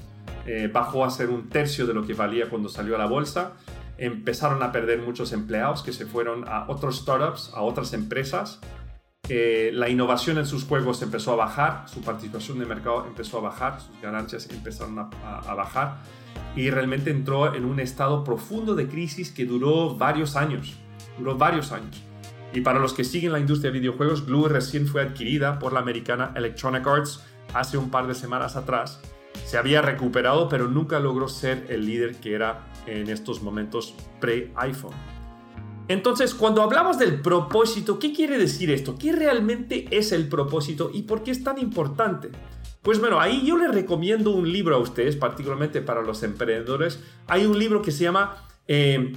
eh, 0.46 0.68
bajó 0.72 1.04
a 1.04 1.10
ser 1.10 1.30
un 1.30 1.48
tercio 1.48 1.86
de 1.86 1.94
lo 1.94 2.04
que 2.04 2.14
valía 2.14 2.48
cuando 2.48 2.68
salió 2.68 2.96
a 2.96 2.98
la 2.98 3.06
bolsa. 3.06 3.52
Empezaron 3.98 4.62
a 4.62 4.72
perder 4.72 5.00
muchos 5.00 5.32
empleados 5.32 5.82
que 5.82 5.92
se 5.92 6.06
fueron 6.06 6.48
a 6.48 6.64
otros 6.68 6.98
startups, 6.98 7.52
a 7.54 7.62
otras 7.62 7.92
empresas. 7.92 8.60
eh, 9.28 9.70
la 9.72 9.88
innovación 9.88 10.38
en 10.38 10.46
sus 10.46 10.64
juegos 10.64 11.00
empezó 11.00 11.32
a 11.32 11.36
bajar, 11.36 11.84
su 11.88 12.00
participación 12.00 12.58
de 12.58 12.66
mercado 12.66 13.06
empezó 13.06 13.38
a 13.38 13.42
bajar, 13.42 13.80
sus 13.80 14.00
ganancias 14.02 14.50
empezaron 14.50 14.98
a, 14.98 15.54
bajar 15.54 15.98
y 16.56 16.68
realmente 16.70 17.10
entró 17.10 17.54
en 17.54 17.64
un 17.64 17.78
estado 17.78 18.24
profundo 18.24 18.74
de 18.74 18.88
crisis 18.88 19.30
que 19.30 19.46
duró 19.46 19.94
varios 19.94 20.34
años, 20.34 20.76
duró 21.16 21.38
varios 21.38 21.70
años. 21.70 22.02
Y 22.52 22.60
para 22.60 22.78
los 22.78 22.92
que 22.92 23.04
siguen 23.04 23.32
la 23.32 23.38
industria 23.38 23.70
de 23.70 23.78
videojuegos, 23.78 24.26
Glue 24.26 24.48
recién 24.48 24.86
fue 24.86 25.02
adquirida 25.02 25.58
por 25.58 25.72
la 25.72 25.80
americana 25.80 26.32
Electronic 26.36 26.86
Arts 26.86 27.24
hace 27.54 27.78
un 27.78 27.90
par 27.90 28.06
de 28.06 28.14
semanas 28.14 28.56
atrás. 28.56 29.00
Se 29.46 29.56
había 29.56 29.80
recuperado, 29.80 30.48
pero 30.48 30.68
nunca 30.68 31.00
logró 31.00 31.28
ser 31.28 31.66
el 31.70 31.86
líder 31.86 32.16
que 32.16 32.34
era 32.34 32.66
en 32.86 33.08
estos 33.08 33.42
momentos 33.42 33.94
pre-iPhone. 34.20 34.92
Entonces, 35.88 36.34
cuando 36.34 36.62
hablamos 36.62 36.98
del 36.98 37.20
propósito, 37.20 37.98
¿qué 37.98 38.12
quiere 38.12 38.38
decir 38.38 38.70
esto? 38.70 38.96
¿Qué 38.98 39.12
realmente 39.12 39.86
es 39.90 40.12
el 40.12 40.28
propósito 40.28 40.90
y 40.92 41.02
por 41.02 41.22
qué 41.22 41.30
es 41.32 41.42
tan 41.42 41.58
importante? 41.58 42.30
Pues 42.82 42.98
bueno, 43.00 43.20
ahí 43.20 43.44
yo 43.44 43.56
les 43.56 43.72
recomiendo 43.72 44.30
un 44.30 44.50
libro 44.50 44.76
a 44.76 44.78
ustedes, 44.78 45.16
particularmente 45.16 45.80
para 45.80 46.02
los 46.02 46.22
emprendedores. 46.22 47.00
Hay 47.26 47.46
un 47.46 47.58
libro 47.58 47.82
que 47.82 47.92
se 47.92 48.04
llama 48.04 48.48
eh, 48.68 49.12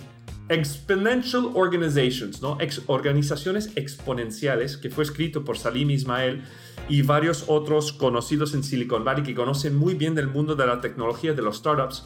Exponential 0.48 1.50
Organizations, 1.56 2.42
¿no? 2.42 2.58
organizaciones 2.86 3.72
exponenciales, 3.76 4.78
que 4.78 4.92
fue 4.92 5.04
escrito 5.04 5.44
por 5.44 5.58
Salim 5.58 5.90
Ismael 5.90 6.44
y 6.88 7.02
varios 7.02 7.46
otros 7.48 7.94
conocidos 7.94 8.54
en 8.54 8.64
Silicon 8.64 9.04
Valley 9.04 9.24
que 9.24 9.34
conocen 9.34 9.76
muy 9.76 9.96
bien 9.96 10.14
del 10.14 10.28
mundo 10.28 10.56
de 10.56 10.68
la 10.68 10.82
tecnología 10.82 11.34
de 11.34 11.42
los 11.42 11.58
startups. 11.58 12.06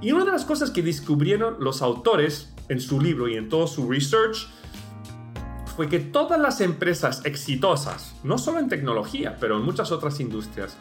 Y 0.00 0.12
una 0.12 0.24
de 0.24 0.30
las 0.30 0.44
cosas 0.44 0.70
que 0.70 0.82
descubrieron 0.82 1.56
los 1.58 1.82
autores 1.82 2.52
en 2.68 2.80
su 2.80 3.00
libro 3.00 3.28
y 3.28 3.34
en 3.34 3.48
todo 3.48 3.66
su 3.66 3.90
research 3.90 4.48
fue 5.76 5.88
que 5.88 5.98
todas 5.98 6.38
las 6.38 6.60
empresas 6.60 7.22
exitosas, 7.24 8.14
no 8.22 8.38
solo 8.38 8.60
en 8.60 8.68
tecnología, 8.68 9.36
pero 9.40 9.56
en 9.56 9.64
muchas 9.64 9.90
otras 9.90 10.20
industrias, 10.20 10.76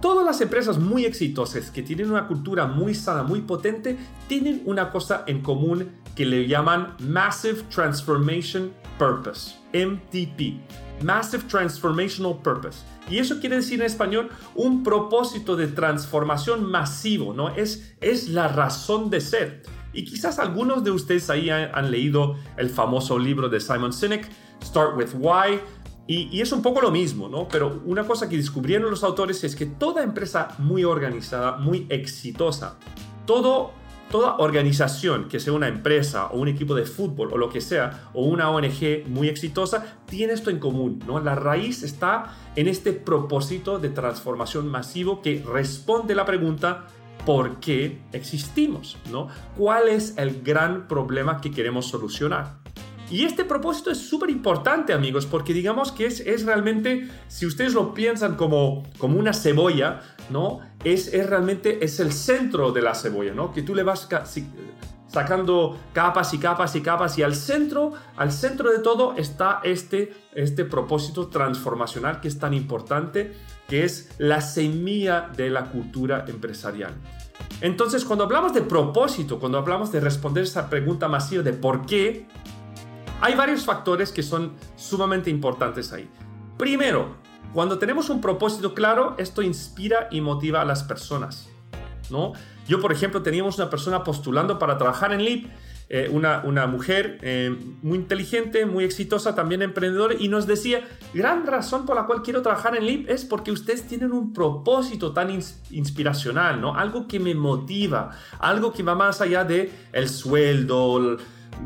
todas 0.00 0.24
las 0.24 0.40
empresas 0.40 0.78
muy 0.78 1.04
exitosas 1.04 1.70
que 1.70 1.82
tienen 1.82 2.10
una 2.10 2.28
cultura 2.28 2.66
muy 2.66 2.94
sana, 2.94 3.22
muy 3.22 3.40
potente, 3.40 3.96
tienen 4.28 4.62
una 4.66 4.90
cosa 4.90 5.24
en 5.26 5.40
común 5.40 5.92
que 6.14 6.24
le 6.24 6.46
llaman 6.46 6.96
Massive 7.00 7.62
Transformation 7.70 8.72
Purpose, 8.98 9.56
MTP. 9.72 10.60
Massive 11.02 11.44
Transformational 11.44 12.40
Purpose. 12.42 12.84
Y 13.10 13.18
eso 13.18 13.40
quiere 13.40 13.56
decir 13.56 13.80
en 13.80 13.86
español 13.86 14.30
un 14.54 14.82
propósito 14.82 15.56
de 15.56 15.66
transformación 15.66 16.64
masivo, 16.64 17.34
¿no? 17.34 17.50
Es, 17.50 17.94
es 18.00 18.28
la 18.28 18.48
razón 18.48 19.10
de 19.10 19.20
ser. 19.20 19.62
Y 19.92 20.04
quizás 20.04 20.38
algunos 20.38 20.82
de 20.82 20.90
ustedes 20.90 21.30
ahí 21.30 21.50
han, 21.50 21.90
leído 21.90 22.36
el 22.56 22.70
famoso 22.70 23.18
libro 23.18 23.48
de 23.48 23.60
Simon 23.60 23.92
Sinek, 23.92 24.28
Start 24.62 24.96
with 24.96 25.10
Why, 25.14 25.60
y, 26.06 26.28
y, 26.36 26.42
es 26.42 26.52
un 26.52 26.60
poco 26.60 26.82
lo 26.82 26.90
mismo, 26.90 27.28
¿no? 27.28 27.48
Pero 27.48 27.80
una 27.86 28.06
cosa 28.06 28.28
que 28.28 28.36
descubrieron 28.36 28.90
los 28.90 29.04
autores 29.04 29.42
es 29.42 29.56
que 29.56 29.64
toda 29.64 30.02
empresa 30.02 30.48
muy 30.58 30.84
organizada, 30.84 31.56
muy 31.56 31.86
exitosa, 31.88 32.78
todo, 33.24 33.72
toda 34.10 34.36
organización, 34.38 35.28
que 35.28 35.40
sea 35.40 35.52
una 35.52 35.68
empresa 35.68 36.26
o 36.26 36.38
un 36.38 36.48
equipo 36.48 36.74
de 36.74 36.84
fútbol 36.84 37.30
o 37.32 37.38
lo 37.38 37.48
que 37.48 37.60
sea, 37.60 38.10
o 38.12 38.24
una 38.24 38.50
ONG 38.50 39.06
muy 39.06 39.28
exitosa, 39.28 39.98
tiene 40.06 40.32
esto 40.32 40.50
en 40.50 40.58
común, 40.58 41.02
¿no? 41.06 41.20
La 41.20 41.34
raíz 41.34 41.82
está 41.82 42.36
en 42.56 42.68
este 42.68 42.92
propósito 42.92 43.78
de 43.78 43.90
transformación 43.90 44.68
masivo 44.68 45.20
que 45.22 45.44
responde 45.46 46.14
la 46.14 46.24
pregunta 46.24 46.86
por 47.24 47.58
qué 47.60 48.02
existimos, 48.12 48.96
¿no? 49.10 49.28
¿Cuál 49.56 49.88
es 49.88 50.16
el 50.18 50.42
gran 50.42 50.86
problema 50.88 51.40
que 51.40 51.50
queremos 51.50 51.86
solucionar? 51.86 52.64
Y 53.10 53.24
este 53.24 53.44
propósito 53.44 53.90
es 53.90 53.98
súper 53.98 54.30
importante, 54.30 54.92
amigos, 54.92 55.26
porque 55.26 55.52
digamos 55.52 55.92
que 55.92 56.06
es, 56.06 56.20
es, 56.20 56.44
realmente, 56.46 57.08
si 57.28 57.44
ustedes 57.44 57.74
lo 57.74 57.92
piensan 57.92 58.36
como, 58.36 58.82
como 58.98 59.18
una 59.18 59.34
cebolla, 59.34 60.00
¿no? 60.30 60.60
Es, 60.82 61.12
es 61.12 61.28
realmente, 61.28 61.84
es 61.84 62.00
el 62.00 62.12
centro 62.12 62.72
de 62.72 62.82
la 62.82 62.94
cebolla, 62.94 63.32
¿no? 63.32 63.52
Que 63.52 63.62
tú 63.62 63.74
le 63.74 63.82
vas 63.82 64.08
sacando 65.08 65.78
capas 65.92 66.34
y 66.34 66.38
capas 66.38 66.74
y 66.74 66.80
capas 66.80 67.18
y 67.18 67.22
al 67.22 67.34
centro, 67.34 67.92
al 68.16 68.32
centro 68.32 68.70
de 68.70 68.80
todo 68.80 69.14
está 69.16 69.60
este, 69.62 70.12
este 70.34 70.64
propósito 70.64 71.28
transformacional 71.28 72.20
que 72.20 72.28
es 72.28 72.38
tan 72.38 72.52
importante, 72.52 73.32
que 73.68 73.84
es 73.84 74.10
la 74.18 74.40
semilla 74.40 75.30
de 75.36 75.50
la 75.50 75.66
cultura 75.66 76.24
empresarial. 76.28 76.94
Entonces, 77.60 78.04
cuando 78.04 78.24
hablamos 78.24 78.52
de 78.52 78.62
propósito, 78.62 79.38
cuando 79.38 79.58
hablamos 79.58 79.92
de 79.92 80.00
responder 80.00 80.44
esa 80.44 80.68
pregunta 80.68 81.08
masiva 81.08 81.42
de 81.42 81.52
por 81.52 81.86
qué, 81.86 82.26
hay 83.20 83.34
varios 83.34 83.64
factores 83.64 84.12
que 84.12 84.22
son 84.22 84.52
sumamente 84.76 85.30
importantes 85.30 85.92
ahí. 85.92 86.08
Primero, 86.58 87.16
cuando 87.54 87.78
tenemos 87.78 88.10
un 88.10 88.20
propósito 88.20 88.74
claro, 88.74 89.14
esto 89.16 89.40
inspira 89.40 90.08
y 90.10 90.20
motiva 90.20 90.60
a 90.60 90.64
las 90.64 90.82
personas. 90.82 91.48
¿no? 92.10 92.32
Yo, 92.66 92.80
por 92.80 92.92
ejemplo, 92.92 93.22
teníamos 93.22 93.56
una 93.58 93.70
persona 93.70 94.02
postulando 94.02 94.58
para 94.58 94.76
trabajar 94.76 95.12
en 95.12 95.22
LIP 95.22 95.46
eh, 95.90 96.08
una, 96.10 96.42
una, 96.44 96.66
mujer 96.66 97.18
eh, 97.20 97.54
muy 97.82 97.98
inteligente, 97.98 98.64
muy 98.64 98.84
exitosa, 98.84 99.34
también 99.34 99.60
emprendedora, 99.60 100.14
y 100.18 100.28
nos 100.28 100.46
decía, 100.46 100.82
gran 101.12 101.46
razón 101.46 101.84
por 101.84 101.94
la 101.94 102.06
cual 102.06 102.22
quiero 102.22 102.40
trabajar 102.40 102.74
en 102.74 102.86
LIP 102.86 103.10
es 103.10 103.26
porque 103.26 103.52
ustedes 103.52 103.86
tienen 103.86 104.10
un 104.12 104.32
propósito 104.32 105.12
tan 105.12 105.30
inspiracional, 105.70 106.60
¿no? 106.60 106.74
Algo 106.74 107.06
que 107.06 107.20
me 107.20 107.34
motiva, 107.34 108.10
algo 108.38 108.72
que 108.72 108.82
va 108.82 108.94
más 108.94 109.20
allá 109.20 109.44
de 109.44 109.70
el 109.92 110.08
sueldo, 110.08 111.18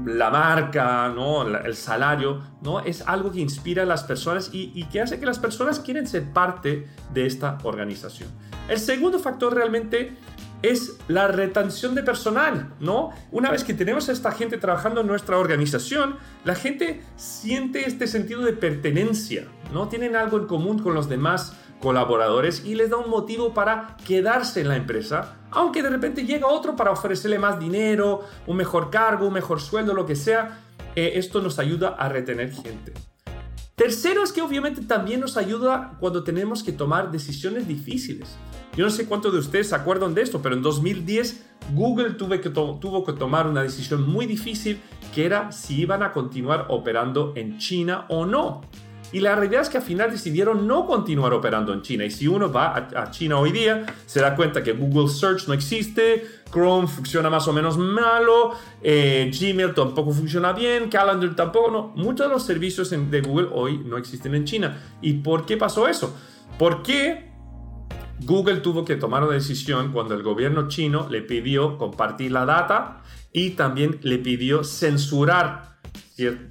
la 0.04 0.30
marca, 0.30 1.08
¿no? 1.08 1.46
el 1.46 1.74
salario, 1.74 2.42
¿no? 2.62 2.80
es 2.80 3.02
algo 3.06 3.30
que 3.30 3.40
inspira 3.40 3.82
a 3.82 3.86
las 3.86 4.04
personas 4.04 4.50
y, 4.52 4.84
que 4.84 5.00
hace 5.00 5.18
que 5.18 5.26
las 5.26 5.38
personas 5.38 5.80
quieren 5.80 6.06
ser 6.06 6.32
parte 6.32 6.88
de 7.12 7.26
esta 7.26 7.58
organización. 7.62 8.28
El 8.68 8.78
segundo 8.78 9.18
factor 9.18 9.54
realmente 9.54 10.16
es 10.62 10.98
la 11.06 11.28
retención 11.28 11.94
de 11.94 12.02
personal, 12.02 12.74
¿no? 12.80 13.10
Una 13.30 13.50
vez 13.50 13.62
que 13.62 13.74
tenemos 13.74 14.08
a 14.08 14.12
esta 14.12 14.32
gente 14.32 14.58
trabajando 14.58 15.02
en 15.02 15.06
nuestra 15.06 15.38
organización, 15.38 16.16
la 16.44 16.56
gente 16.56 17.02
siente 17.16 17.86
este 17.86 18.08
sentido 18.08 18.42
de 18.42 18.52
pertenencia, 18.52 19.46
¿no? 19.72 19.88
Tienen 19.88 20.16
algo 20.16 20.36
en 20.36 20.46
común 20.46 20.80
con 20.80 20.94
los 20.94 21.08
demás 21.08 21.56
colaboradores 21.80 22.64
y 22.64 22.74
les 22.74 22.90
da 22.90 22.96
un 22.96 23.10
motivo 23.10 23.54
para 23.54 23.96
quedarse 24.06 24.60
en 24.60 24.68
la 24.68 24.76
empresa, 24.76 25.36
aunque 25.50 25.82
de 25.82 25.90
repente 25.90 26.24
llega 26.24 26.46
otro 26.46 26.76
para 26.76 26.90
ofrecerle 26.90 27.38
más 27.38 27.58
dinero, 27.58 28.24
un 28.46 28.56
mejor 28.56 28.90
cargo, 28.90 29.26
un 29.26 29.34
mejor 29.34 29.60
sueldo, 29.60 29.94
lo 29.94 30.06
que 30.06 30.16
sea, 30.16 30.60
eh, 30.96 31.12
esto 31.14 31.40
nos 31.40 31.58
ayuda 31.58 31.90
a 31.98 32.08
retener 32.08 32.52
gente. 32.52 32.92
Tercero 33.76 34.24
es 34.24 34.32
que 34.32 34.42
obviamente 34.42 34.82
también 34.82 35.20
nos 35.20 35.36
ayuda 35.36 35.96
cuando 36.00 36.24
tenemos 36.24 36.64
que 36.64 36.72
tomar 36.72 37.12
decisiones 37.12 37.68
difíciles. 37.68 38.36
Yo 38.76 38.84
no 38.84 38.90
sé 38.90 39.06
cuántos 39.06 39.32
de 39.32 39.38
ustedes 39.38 39.68
se 39.68 39.76
acuerdan 39.76 40.14
de 40.14 40.22
esto, 40.22 40.42
pero 40.42 40.56
en 40.56 40.62
2010 40.62 41.44
Google 41.74 42.10
tuvo 42.10 43.04
que 43.04 43.12
tomar 43.12 43.46
una 43.46 43.62
decisión 43.62 44.08
muy 44.08 44.26
difícil 44.26 44.80
que 45.14 45.26
era 45.26 45.52
si 45.52 45.80
iban 45.80 46.02
a 46.02 46.12
continuar 46.12 46.66
operando 46.70 47.32
en 47.36 47.58
China 47.58 48.06
o 48.08 48.26
no. 48.26 48.62
Y 49.12 49.20
la 49.20 49.34
realidad 49.34 49.62
es 49.62 49.68
que 49.68 49.78
al 49.78 49.82
final 49.82 50.10
decidieron 50.10 50.66
no 50.66 50.86
continuar 50.86 51.32
operando 51.32 51.72
en 51.72 51.82
China. 51.82 52.04
Y 52.04 52.10
si 52.10 52.28
uno 52.28 52.52
va 52.52 52.76
a, 52.76 53.10
China 53.10 53.38
hoy 53.38 53.52
día, 53.52 53.86
se 54.04 54.20
da 54.20 54.36
cuenta 54.36 54.62
que 54.62 54.72
Google 54.72 55.08
Search 55.08 55.48
no 55.48 55.54
existe, 55.54 56.26
Chrome 56.52 56.86
funciona 56.86 57.30
más 57.30 57.48
o 57.48 57.52
menos 57.52 57.78
malo, 57.78 58.52
eh, 58.82 59.30
Gmail 59.32 59.74
tampoco 59.74 60.12
funciona 60.12 60.52
bien, 60.52 60.90
Calendar 60.90 61.34
tampoco. 61.34 61.70
No. 61.70 61.92
Muchos 61.96 62.26
de 62.26 62.32
los 62.32 62.44
servicios 62.44 62.90
de 62.90 63.20
Google 63.22 63.48
hoy 63.52 63.78
no 63.78 63.96
existen 63.96 64.34
en 64.34 64.44
China. 64.44 64.78
¿Y 65.00 65.14
por 65.14 65.46
qué 65.46 65.56
pasó 65.56 65.88
eso? 65.88 66.14
¿Por 66.58 66.82
qué 66.82 67.28
Google 68.20 68.56
tuvo 68.56 68.84
que 68.84 68.96
tomar 68.96 69.22
una 69.22 69.34
decisión 69.34 69.92
cuando 69.92 70.14
el 70.14 70.22
gobierno 70.22 70.68
chino 70.68 71.08
le 71.08 71.22
pidió 71.22 71.78
compartir 71.78 72.32
la 72.32 72.44
data 72.44 73.02
y 73.32 73.50
también 73.50 73.98
le 74.02 74.18
pidió 74.18 74.64
censurar 74.64 75.77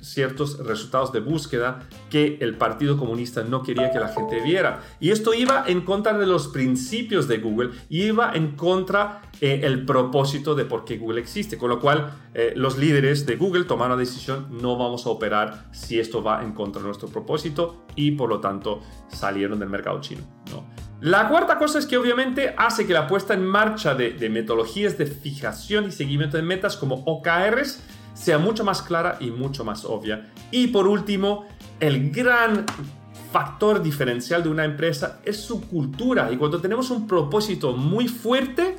ciertos 0.02 0.60
resultados 0.60 1.12
de 1.12 1.20
búsqueda 1.20 1.80
que 2.10 2.38
el 2.42 2.56
Partido 2.56 2.98
Comunista 2.98 3.44
no 3.44 3.64
quería 3.64 3.92
que 3.92 4.00
la 4.00 4.08
gente 4.08 4.42
viera. 4.42 4.82
Y 5.00 5.12
esto 5.12 5.34
iba 5.34 5.64
en 5.68 5.82
contra 5.82 6.18
de 6.18 6.26
los 6.26 6.48
principios 6.48 7.28
de 7.28 7.40
Google, 7.40 7.72
iba 7.90 8.32
en 8.34 8.56
contra 8.56 9.22
eh, 9.42 9.84
propósito 9.86 10.56
de 10.56 10.66
por 10.66 10.86
qué 10.86 10.98
Google 10.98 11.20
existe. 11.20 11.58
Con 11.58 11.70
lo 11.70 11.80
cual, 11.80 12.12
eh, 12.34 12.54
los 12.56 12.78
líderes 12.78 13.26
de 13.26 13.36
Google 13.36 13.66
tomaron 13.66 13.98
la 13.98 14.00
decisión, 14.00 14.48
no 14.62 14.78
vamos 14.78 15.06
a 15.06 15.10
operar 15.10 15.70
si 15.72 16.00
esto 16.00 16.24
va 16.24 16.44
en 16.44 16.54
contra 16.54 16.82
de 16.82 16.88
nuestro 16.88 17.10
propósito 17.10 17.86
y 17.96 18.12
por 18.12 18.30
lo 18.30 18.40
tanto 18.40 18.82
salieron 19.10 19.60
del 19.60 19.70
mercado 19.70 20.00
chino. 20.02 20.22
¿no? 20.52 20.66
La 21.02 21.30
cuarta 21.30 21.60
cosa 21.60 21.78
es 21.78 21.86
que 21.86 21.96
obviamente 21.96 22.56
hace 22.58 22.88
que 22.88 22.94
la 22.94 23.08
puesta 23.08 23.36
en 23.36 23.46
marcha 23.46 23.94
de, 23.94 24.30
metodologías 24.30 24.98
de 24.98 25.06
fijación 25.06 25.86
y 25.86 25.92
seguimiento 25.92 26.38
de 26.38 26.44
metas 26.44 26.76
como 26.76 27.04
OKRs 27.06 27.84
sea 28.18 28.40
mucho 28.40 28.64
más 28.64 28.82
clara 28.82 29.18
y 29.20 29.30
mucho 29.30 29.64
más 29.64 29.86
obvia. 29.86 30.32
Y 30.52 30.68
por 30.68 30.88
último, 30.88 31.46
el 31.80 32.12
gran 32.12 32.66
factor 33.32 33.82
diferencial 33.82 34.42
de 34.42 34.50
una 34.50 34.66
empresa 34.66 35.20
es 35.24 35.38
su 35.38 35.62
cultura. 35.68 36.32
Y 36.32 36.38
cuando 36.38 36.60
tenemos 36.60 36.90
un 36.90 37.08
propósito 37.08 37.74
muy 37.74 38.08
fuerte, 38.08 38.76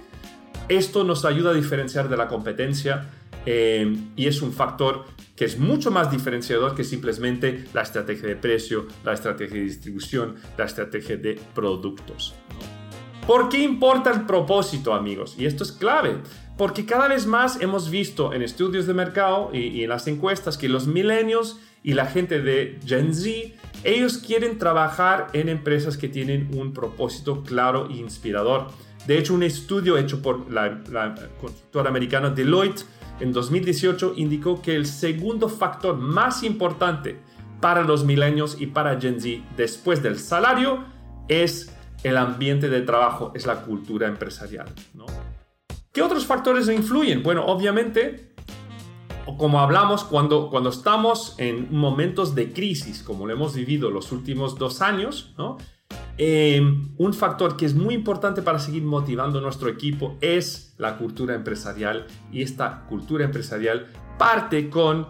esto 0.69 1.05
nos 1.05 1.25
ayuda 1.25 1.51
a 1.51 1.55
diferenciar 1.55 2.09
de 2.09 2.17
la 2.17 2.27
competencia 2.27 3.09
eh, 3.47 3.97
y 4.17 4.27
es 4.27 4.43
un 4.43 4.53
factor 4.53 5.05
que 5.37 5.45
es 5.45 5.59
mucho 5.59 5.93
más 5.93 6.11
diferenciador 6.11 6.75
que 6.75 6.83
simplemente 6.83 7.67
la 7.73 7.83
estrategia 7.83 8.29
de 8.29 8.37
precio, 8.37 8.89
la 9.05 9.13
estrategia 9.13 9.57
de 9.57 9.63
distribución, 9.63 10.35
la 10.57 10.65
estrategia 10.65 11.17
de 11.17 11.41
productos. 11.55 12.35
¿Por 13.27 13.49
qué 13.49 13.63
importa 13.63 14.11
el 14.11 14.23
propósito, 14.23 14.95
amigos? 14.95 15.37
Y 15.39 15.47
esto 15.47 15.63
es 15.63 15.71
clave, 15.71 16.17
porque 16.59 16.85
cada 16.85 17.07
vez 17.07 17.25
más 17.27 17.61
hemos 17.63 17.89
visto 17.89 18.35
en 18.35 18.43
estudios 18.43 18.87
de 18.89 18.93
mercado 18.93 19.51
y, 19.55 19.85
en 19.85 19.89
las 19.89 20.09
encuestas 20.09 20.59
que 20.59 20.69
los 20.69 20.89
milenios 20.89 21.61
y 21.85 21.95
la 21.95 22.07
gente 22.07 22.43
de 22.43 22.81
Gen 22.85 23.15
Z, 23.15 23.55
ellos 23.85 24.19
quieren 24.19 24.59
trabajar 24.59 25.29
en 25.33 25.49
empresas 25.49 25.97
que 25.97 26.09
tienen 26.09 26.51
un 26.59 26.75
propósito 26.75 27.45
claro 27.45 27.89
e 27.89 27.95
inspirador. 27.95 28.67
De 29.07 29.17
hecho, 29.17 29.35
un 29.35 29.45
estudio 29.45 29.97
hecho 29.97 30.21
por 30.21 30.51
la, 30.51 30.83
la 30.91 31.15
consultora 31.41 31.89
americana 31.89 32.31
Deloitte 32.31 32.85
en 33.21 33.33
2018 33.33 34.15
indicó 34.17 34.61
que 34.61 34.75
el 34.75 34.87
segundo 34.87 35.49
factor 35.49 35.97
más 35.97 36.43
importante 36.43 37.21
para 37.61 37.83
los 37.83 38.05
milenios 38.05 38.61
y 38.61 38.67
para 38.67 39.01
Gen 39.01 39.21
Z 39.21 39.45
después 39.57 40.03
del 40.03 40.19
salario 40.19 40.85
es 41.29 41.73
el 42.03 42.17
ambiente 42.17 42.69
de 42.69 42.83
trabajo, 42.83 43.31
es 43.37 43.47
la 43.47 43.63
cultura 43.63 44.09
empresarial. 44.09 44.67
¿no? 44.95 45.07
¿Qué 45.99 46.05
otros 46.05 46.27
factores 46.27 46.69
influyen? 46.69 47.25
Bueno, 47.25 47.45
obviamente, 47.47 48.31
como 49.37 49.59
hablamos, 49.59 50.05
cuando, 50.05 50.49
cuando 50.49 50.71
estamos 50.71 51.35
en 51.39 51.77
momentos 51.77 52.37
de 52.37 52.53
crisis, 52.53 53.03
como 53.03 53.27
lo 53.27 53.33
hemos 53.33 53.57
vivido 53.57 53.91
los 53.91 54.13
últimos 54.13 54.57
dos 54.57 54.81
años. 54.81 55.35
Eh, 56.17 56.63
un 56.99 57.15
factor 57.15 57.57
que 57.57 57.67
es 57.67 57.75
muy 57.75 57.95
importante 57.95 58.43
para 58.43 58.61
seguir 58.61 58.85
motivando 58.85 59.41
nuestro 59.41 59.69
equipo 59.69 60.17
es 60.21 60.77
la 60.79 60.97
cultura 60.99 61.35
empresarial 61.35 62.07
y 62.31 62.43
esta 62.43 62.87
cultura 62.89 63.25
empresarial 63.25 63.89
parte 64.19 64.71
con 64.71 65.09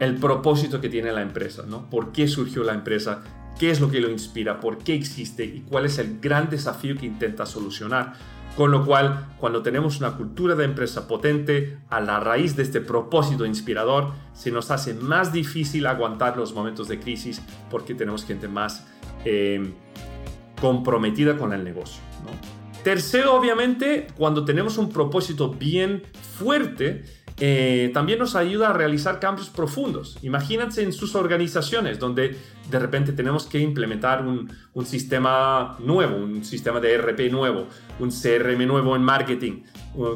el 0.00 0.16
propósito 0.16 0.80
que 0.80 0.88
tiene 0.88 1.12
la 1.12 1.22
empresa, 1.22 1.62
¿no? 1.64 1.88
¿Por 1.88 2.10
qué 2.10 2.26
surgió 2.26 2.64
la 2.64 2.74
empresa? 2.74 3.22
qué 3.58 3.70
es 3.70 3.80
lo 3.80 3.90
que 3.90 4.00
lo 4.00 4.10
inspira, 4.10 4.60
por 4.60 4.78
qué 4.78 4.94
existe 4.94 5.44
y 5.44 5.60
cuál 5.60 5.86
es 5.86 5.98
el 5.98 6.18
gran 6.20 6.50
desafío 6.50 6.96
que 6.96 7.06
intenta 7.06 7.46
solucionar. 7.46 8.14
Con 8.56 8.70
lo 8.70 8.84
cual, 8.84 9.34
cuando 9.40 9.62
tenemos 9.62 9.98
una 9.98 10.16
cultura 10.16 10.54
de 10.54 10.64
empresa 10.64 11.08
potente, 11.08 11.78
a 11.90 12.00
la 12.00 12.20
raíz 12.20 12.54
de 12.54 12.62
este 12.62 12.80
propósito 12.80 13.44
inspirador, 13.46 14.12
se 14.32 14.52
nos 14.52 14.70
hace 14.70 14.94
más 14.94 15.32
difícil 15.32 15.86
aguantar 15.86 16.36
los 16.36 16.54
momentos 16.54 16.86
de 16.86 17.00
crisis 17.00 17.42
porque 17.68 17.94
tenemos 17.94 18.24
gente 18.24 18.46
más 18.46 18.86
eh, 19.24 19.72
comprometida 20.60 21.36
con 21.36 21.52
el 21.52 21.64
negocio. 21.64 22.00
Tercero, 22.84 23.34
obviamente, 23.34 24.06
cuando 24.16 24.44
tenemos 24.44 24.78
un 24.78 24.90
propósito 24.90 25.50
bien 25.50 26.04
fuerte, 26.38 27.02
eh, 27.40 27.90
también 27.92 28.20
nos 28.20 28.36
ayuda 28.36 28.70
a 28.70 28.72
realizar 28.72 29.18
cambios 29.18 29.50
profundos. 29.50 30.18
Imagínense 30.22 30.82
en 30.82 30.92
sus 30.92 31.16
organizaciones 31.16 31.98
donde 31.98 32.38
de 32.70 32.78
repente 32.78 33.12
tenemos 33.12 33.46
que 33.46 33.58
implementar 33.58 34.24
un, 34.24 34.48
sistema 34.86 35.76
nuevo, 35.80 36.16
un 36.16 36.44
sistema 36.44 36.78
de 36.78 36.96
RP 36.96 37.30
nuevo, 37.32 37.66
un 37.98 38.10
CRM 38.10 38.66
nuevo 38.66 38.94
en 38.94 39.02
marketing, 39.02 39.62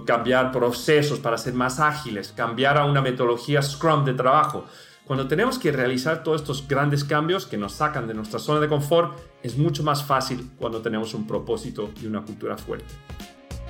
cambiar 0.06 0.52
procesos 0.52 1.18
para 1.18 1.38
ser 1.38 1.54
más 1.54 1.80
ágiles, 1.80 2.32
cambiar 2.32 2.78
a 2.78 2.84
una 2.84 3.02
metodología 3.02 3.62
Scrum 3.62 4.04
de 4.04 4.14
trabajo. 4.14 4.66
Cuando 5.04 5.26
tenemos 5.26 5.58
que 5.58 5.72
realizar 5.72 6.22
todos 6.22 6.42
estos 6.42 6.68
grandes 6.68 7.02
cambios 7.02 7.46
que 7.46 7.56
nos 7.56 7.72
sacan 7.72 8.06
de 8.06 8.14
nuestra 8.14 8.38
zona 8.38 8.60
de 8.60 8.68
confort, 8.68 9.18
es 9.42 9.56
mucho 9.56 9.82
más 9.82 10.04
fácil 10.04 10.50
cuando 10.58 10.82
tenemos 10.82 11.14
un 11.14 11.26
propósito 11.26 11.90
y 12.00 12.06
una 12.06 12.22
cultura 12.22 12.58
fuerte. 12.58 12.94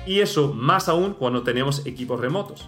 Y 0.05 0.19
eso 0.19 0.53
más 0.53 0.89
aún 0.89 1.13
cuando 1.13 1.41
tenemos 1.43 1.85
equipos 1.85 2.19
remotos. 2.19 2.67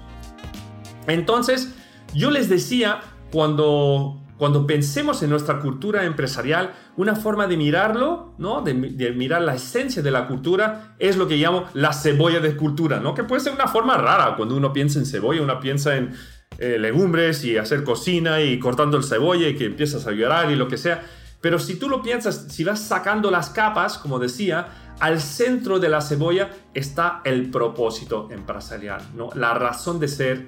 Entonces, 1.07 1.73
yo 2.13 2.31
les 2.31 2.49
decía, 2.49 3.01
cuando, 3.31 4.21
cuando 4.37 4.67
pensemos 4.67 5.23
en 5.23 5.29
nuestra 5.29 5.59
cultura 5.59 6.05
empresarial, 6.05 6.73
una 6.97 7.15
forma 7.15 7.47
de 7.47 7.57
mirarlo, 7.57 8.33
¿no? 8.37 8.61
De, 8.61 8.73
mirar 8.73 9.41
la 9.41 9.55
esencia 9.55 10.01
de 10.01 10.11
la 10.11 10.27
cultura, 10.27 10.95
es 10.99 11.17
lo 11.17 11.27
que 11.27 11.37
llamo 11.37 11.65
la 11.73 11.93
cebolla 11.93 12.39
de 12.39 12.55
cultura, 12.55 12.99
¿no? 12.99 13.13
Que 13.13 13.23
puede 13.23 13.41
ser 13.41 13.53
una 13.53 13.67
forma 13.67 13.97
rara. 13.97 14.35
Cuando 14.35 14.55
uno 14.55 14.73
piensa 14.73 14.99
en 14.99 15.05
cebolla, 15.05 15.41
uno 15.41 15.59
piensa 15.59 15.95
en 15.95 16.13
eh, 16.57 16.77
legumbres 16.77 17.43
y 17.45 17.57
hacer 17.57 17.83
cocina 17.83 18.41
y 18.41 18.59
cortando 18.59 18.97
el 18.97 19.03
cebolla 19.03 19.47
y 19.47 19.55
que 19.55 19.65
empiezas 19.65 20.05
a 20.05 20.11
llorar 20.11 20.51
y 20.51 20.55
lo 20.55 20.67
que 20.67 20.77
sea. 20.77 21.03
Pero 21.39 21.57
si 21.57 21.75
tú 21.75 21.89
lo 21.89 22.03
piensas, 22.03 22.47
si 22.49 22.63
vas 22.63 22.79
sacando 22.81 23.31
las 23.31 23.49
capas, 23.49 23.97
como 23.97 24.19
decía, 24.19 24.67
al 24.99 25.19
centro 25.19 25.79
de 25.79 25.89
la 25.89 26.01
cebolla 26.01 26.51
está 26.75 27.21
el 27.25 27.49
propósito 27.49 28.27
empresarial, 28.31 29.01
¿no? 29.15 29.29
La 29.33 29.55
razón 29.55 29.99
de 29.99 30.07
ser 30.07 30.45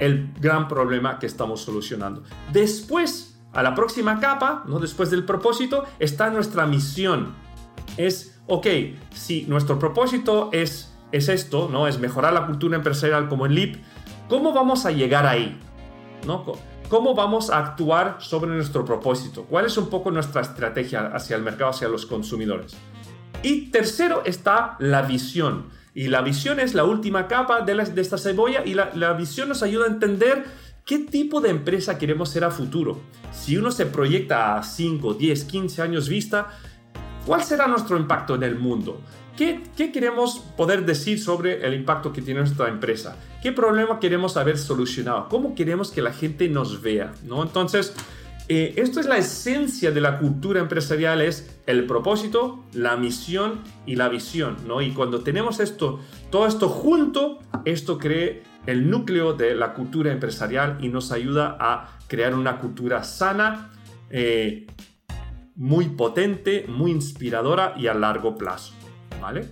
el 0.00 0.32
gran 0.40 0.66
problema 0.66 1.18
que 1.18 1.26
estamos 1.26 1.60
solucionando. 1.60 2.22
Después, 2.52 3.40
a 3.52 3.62
la 3.62 3.74
próxima 3.74 4.18
capa, 4.18 4.64
¿no? 4.66 4.78
después 4.78 5.10
del 5.10 5.24
propósito, 5.24 5.84
está 5.98 6.30
nuestra 6.30 6.66
misión. 6.66 7.34
Es, 7.96 8.40
ok, 8.46 8.66
si 9.12 9.42
nuestro 9.42 9.78
propósito 9.78 10.50
es, 10.52 10.96
es 11.12 11.28
esto, 11.28 11.68
¿no? 11.70 11.86
es 11.86 11.98
mejorar 11.98 12.32
la 12.32 12.46
cultura 12.46 12.76
empresarial 12.76 13.28
como 13.28 13.46
en 13.46 13.54
LIP, 13.54 13.76
¿cómo 14.28 14.52
vamos 14.52 14.86
a 14.86 14.90
llegar 14.90 15.26
ahí? 15.26 15.58
¿No? 16.26 16.44
¿Cómo 16.88 17.14
vamos 17.14 17.50
a 17.50 17.58
actuar 17.58 18.16
sobre 18.18 18.50
nuestro 18.50 18.84
propósito? 18.84 19.44
¿Cuál 19.44 19.66
es 19.66 19.76
un 19.76 19.88
poco 19.88 20.10
nuestra 20.10 20.40
estrategia 20.40 21.06
hacia 21.14 21.36
el 21.36 21.42
mercado, 21.42 21.70
hacia 21.70 21.88
los 21.88 22.04
consumidores? 22.04 22.76
Y 23.44 23.70
tercero 23.70 24.22
está 24.24 24.76
la 24.80 25.02
visión. 25.02 25.66
Y 25.94 26.08
la 26.08 26.22
visión 26.22 26.60
es 26.60 26.74
la 26.74 26.84
última 26.84 27.26
capa 27.26 27.62
de, 27.62 27.74
de 27.74 28.00
esta 28.00 28.18
cebolla 28.18 28.62
y 28.64 28.74
la, 28.74 28.90
la 28.94 29.12
visión 29.14 29.48
nos 29.48 29.62
ayuda 29.62 29.86
a 29.86 29.88
entender 29.88 30.44
qué 30.84 30.98
tipo 30.98 31.40
de 31.40 31.50
empresa 31.50 31.98
queremos 31.98 32.30
ser 32.30 32.44
a 32.44 32.50
futuro. 32.50 33.00
Si 33.32 33.56
uno 33.56 33.70
se 33.70 33.86
proyecta 33.86 34.56
a 34.56 34.62
5, 34.62 35.14
10, 35.14 35.44
15 35.44 35.82
años 35.82 36.08
vista, 36.08 36.48
¿cuál 37.26 37.42
será 37.42 37.66
nuestro 37.66 37.96
impacto 37.96 38.34
en 38.34 38.42
el 38.42 38.56
mundo? 38.56 39.00
¿Qué, 39.36 39.62
¿Qué, 39.76 39.90
queremos 39.90 40.40
poder 40.56 40.84
decir 40.84 41.20
sobre 41.20 41.66
el 41.66 41.74
impacto 41.74 42.12
que 42.12 42.20
tiene 42.20 42.40
nuestra 42.40 42.68
empresa? 42.68 43.16
¿Qué 43.42 43.52
problema 43.52 43.98
queremos 43.98 44.36
haber 44.36 44.58
solucionado? 44.58 45.28
¿Cómo 45.28 45.54
queremos 45.54 45.90
que 45.90 46.02
la 46.02 46.12
gente 46.12 46.48
nos 46.48 46.82
vea? 46.82 47.12
¿no? 47.24 47.42
Entonces, 47.42 47.94
eh, 48.52 48.74
esto 48.82 48.98
es 48.98 49.06
la 49.06 49.16
esencia 49.16 49.92
de 49.92 50.00
la 50.00 50.18
cultura 50.18 50.58
empresarial, 50.58 51.20
es 51.20 51.60
el 51.66 51.86
propósito, 51.86 52.64
la 52.72 52.96
misión 52.96 53.60
y 53.86 53.94
la 53.94 54.08
visión, 54.08 54.56
¿no? 54.66 54.82
Y 54.82 54.90
cuando 54.90 55.20
tenemos 55.20 55.60
esto, 55.60 56.00
todo 56.30 56.48
esto 56.48 56.68
junto, 56.68 57.38
esto 57.64 57.96
crea 57.96 58.42
el 58.66 58.90
núcleo 58.90 59.34
de 59.34 59.54
la 59.54 59.72
cultura 59.72 60.10
empresarial 60.10 60.78
y 60.80 60.88
nos 60.88 61.12
ayuda 61.12 61.56
a 61.60 61.96
crear 62.08 62.34
una 62.34 62.58
cultura 62.58 63.04
sana, 63.04 63.70
eh, 64.10 64.66
muy 65.54 65.90
potente, 65.90 66.64
muy 66.66 66.90
inspiradora 66.90 67.74
y 67.76 67.86
a 67.86 67.94
largo 67.94 68.34
plazo, 68.34 68.72
¿vale? 69.20 69.48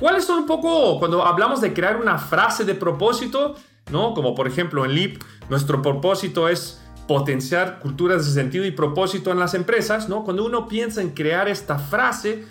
¿Cuáles 0.00 0.24
son 0.24 0.40
un 0.40 0.46
poco, 0.46 0.98
cuando 0.98 1.24
hablamos 1.24 1.60
de 1.60 1.72
crear 1.72 1.98
una 1.98 2.18
frase 2.18 2.64
de 2.64 2.74
propósito, 2.74 3.54
¿no? 3.92 4.12
Como 4.12 4.34
por 4.34 4.48
ejemplo 4.48 4.84
en 4.84 4.96
LEAP, 4.96 5.22
nuestro 5.48 5.80
propósito 5.80 6.48
es 6.48 6.82
potenciar 7.08 7.80
culturas 7.80 8.26
de 8.26 8.32
sentido 8.32 8.66
y 8.66 8.70
propósito 8.70 9.32
en 9.32 9.40
las 9.40 9.54
empresas, 9.54 10.08
¿no? 10.08 10.24
Cuando 10.24 10.44
uno 10.44 10.68
piensa 10.68 11.00
en 11.00 11.10
crear 11.10 11.48
esta 11.48 11.78
frase, 11.78 12.44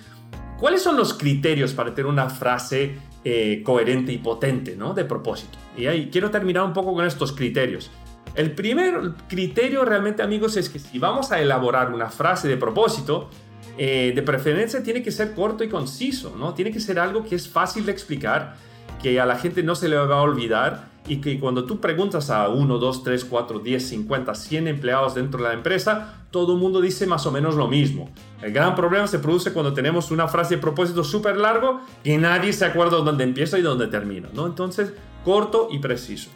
¿cuáles 0.59 0.81
son 0.81 0.97
los 0.97 1.13
criterios 1.13 1.73
para 1.73 1.93
tener 1.93 2.11
una 2.11 2.29
frase 2.29 2.97
eh, 3.23 3.61
coherente 3.63 4.11
y 4.11 4.17
potente, 4.17 4.75
¿no? 4.75 4.93
De 4.93 5.05
propósito. 5.05 5.57
Y 5.77 5.85
ahí 5.85 6.09
quiero 6.11 6.31
terminar 6.31 6.63
un 6.63 6.73
poco 6.73 6.93
con 6.93 7.05
estos 7.05 7.31
criterios. 7.31 7.91
El 8.33 8.51
primer 8.51 9.13
criterio 9.27 9.85
realmente, 9.85 10.23
amigos, 10.23 10.57
es 10.57 10.69
que 10.69 10.79
si 10.79 10.97
vamos 10.97 11.31
a 11.31 11.39
elaborar 11.39 11.93
una 11.93 12.09
frase 12.09 12.47
de 12.47 12.57
propósito, 12.57 13.29
eh, 13.77 14.11
de 14.15 14.21
preferencia 14.23 14.81
tiene 14.81 15.03
que 15.03 15.11
ser 15.11 15.35
corto 15.35 15.63
y 15.63 15.69
conciso, 15.69 16.35
¿no? 16.35 16.55
Tiene 16.55 16.71
que 16.71 16.79
ser 16.79 16.97
algo 16.97 17.23
que 17.23 17.35
es 17.35 17.47
fácil 17.47 17.85
de 17.85 17.91
explicar, 17.91 18.55
que 19.03 19.19
a 19.19 19.25
la 19.27 19.37
gente 19.37 19.61
no 19.61 19.75
se 19.75 19.87
le 19.87 19.97
va 19.97 20.17
a 20.17 20.21
olvidar 20.21 20.96
y 21.07 21.17
que 21.17 21.39
cuando 21.39 21.65
tú 21.65 21.79
preguntas 21.79 22.29
a 22.29 22.49
1, 22.49 22.77
2, 22.77 23.03
3, 23.03 23.25
4, 23.25 23.59
10, 23.59 23.87
50, 23.87 24.35
100 24.35 24.67
empleados 24.67 25.15
dentro 25.15 25.41
de 25.41 25.49
la 25.49 25.53
empresa, 25.53 26.25
todo 26.31 26.53
el 26.53 26.59
mundo 26.59 26.81
dice 26.81 27.07
más 27.07 27.25
o 27.25 27.31
menos 27.31 27.55
lo 27.55 27.67
mismo. 27.67 28.09
El 28.41 28.51
gran 28.51 28.75
problema 28.75 29.07
se 29.07 29.19
produce 29.19 29.53
cuando 29.53 29.73
tenemos 29.73 30.11
una 30.11 30.27
frase 30.27 30.55
de 30.55 30.61
propósito 30.61 31.03
súper 31.03 31.37
largo 31.37 31.81
y 32.03 32.17
nadie 32.17 32.53
se 32.53 32.65
acuerda 32.65 32.97
dónde 32.97 33.23
empieza 33.23 33.57
y 33.57 33.61
dónde 33.61 33.87
termina, 33.87 34.29
¿no? 34.33 34.45
Entonces, 34.45 34.93
corto 35.23 35.69
y 35.71 35.79
preciso. 35.79 36.29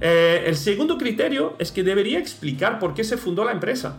Eh, 0.00 0.44
el 0.46 0.56
segundo 0.56 0.96
criterio 0.96 1.54
es 1.58 1.70
que 1.70 1.82
debería 1.82 2.18
explicar 2.18 2.78
por 2.78 2.94
qué 2.94 3.04
se 3.04 3.18
fundó 3.18 3.44
la 3.44 3.52
empresa. 3.52 3.98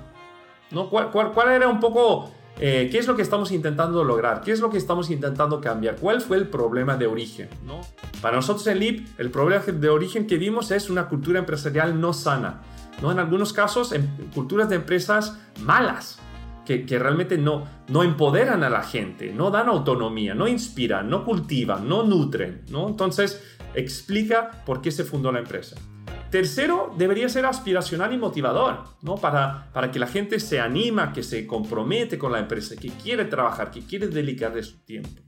¿no? 0.72 0.90
¿Cuál, 0.90 1.12
cuál, 1.12 1.32
cuál 1.32 1.52
era 1.52 1.68
un 1.68 1.80
poco 1.80 2.32
eh, 2.64 2.90
¿Qué 2.92 3.00
es 3.00 3.08
lo 3.08 3.16
que 3.16 3.24
estamos 3.24 3.52
intentando 3.52 4.04
lograr? 4.04 4.42
¿Qué 4.42 4.52
es 4.52 4.60
lo 4.60 4.70
que 4.70 4.78
estamos 4.78 5.10
intentando 5.10 5.60
cambiar? 5.60 5.96
¿Cuál 5.96 6.22
fue 6.22 6.38
el 6.38 6.48
problema 6.48 6.96
de 6.96 7.08
origen? 7.08 7.50
¿no? 7.66 7.82
Para 8.22 8.36
nosotros 8.36 8.68
en 8.68 8.78
LIP, 8.78 9.08
el 9.20 9.32
problema 9.32 9.64
de 9.66 9.90
origen 9.90 10.28
que 10.28 10.38
vimos 10.38 10.70
es 10.70 10.92
una 10.92 11.08
cultura 11.08 11.40
empresarial 11.40 12.00
no 12.00 12.14
sana. 12.14 12.62
¿no? 13.02 13.12
En 13.12 13.18
algunos 13.18 13.52
casos, 13.52 13.94
en 13.94 14.08
culturas 14.36 14.70
de 14.70 14.76
empresas 14.76 15.40
malas. 15.62 16.20
que, 16.66 16.86
realmente 16.88 17.38
no, 17.38 17.66
no 17.90 18.04
empoderan 18.04 18.64
a 18.64 18.70
la 18.70 18.84
gente, 18.84 19.34
no 19.34 19.50
dan 19.50 19.68
autonomía, 19.68 20.36
no 20.36 20.48
inspiran, 20.48 21.10
no 21.10 21.26
cultivan, 21.26 21.90
no 21.90 22.04
nutren. 22.04 22.62
¿no? 22.70 22.88
Entonces, 22.88 23.44
explica 23.74 24.64
por 24.66 24.82
qué 24.82 24.92
se 24.92 25.04
fundó 25.04 25.32
la 25.32 25.40
empresa. 25.40 25.78
Tercero, 26.32 26.94
debería 26.98 27.28
ser 27.28 27.46
aspiracional 27.46 28.14
y 28.14 28.18
motivador, 28.18 28.86
¿no? 29.02 29.16
Para, 29.16 29.70
para 29.74 29.92
que 29.92 30.00
la 30.00 30.08
gente 30.08 30.40
se 30.40 30.62
anima, 30.62 31.12
que 31.12 31.24
se 31.24 31.46
compromete 31.46 32.18
con 32.18 32.32
la 32.32 32.40
empresa, 32.40 32.78
que 32.78 32.88
quiere 32.90 33.26
trabajar, 33.26 33.70
que 33.70 33.82
quiere 33.82 34.08
dedicarle 34.08 34.64
su 34.64 34.80
tiempo. 34.80 35.22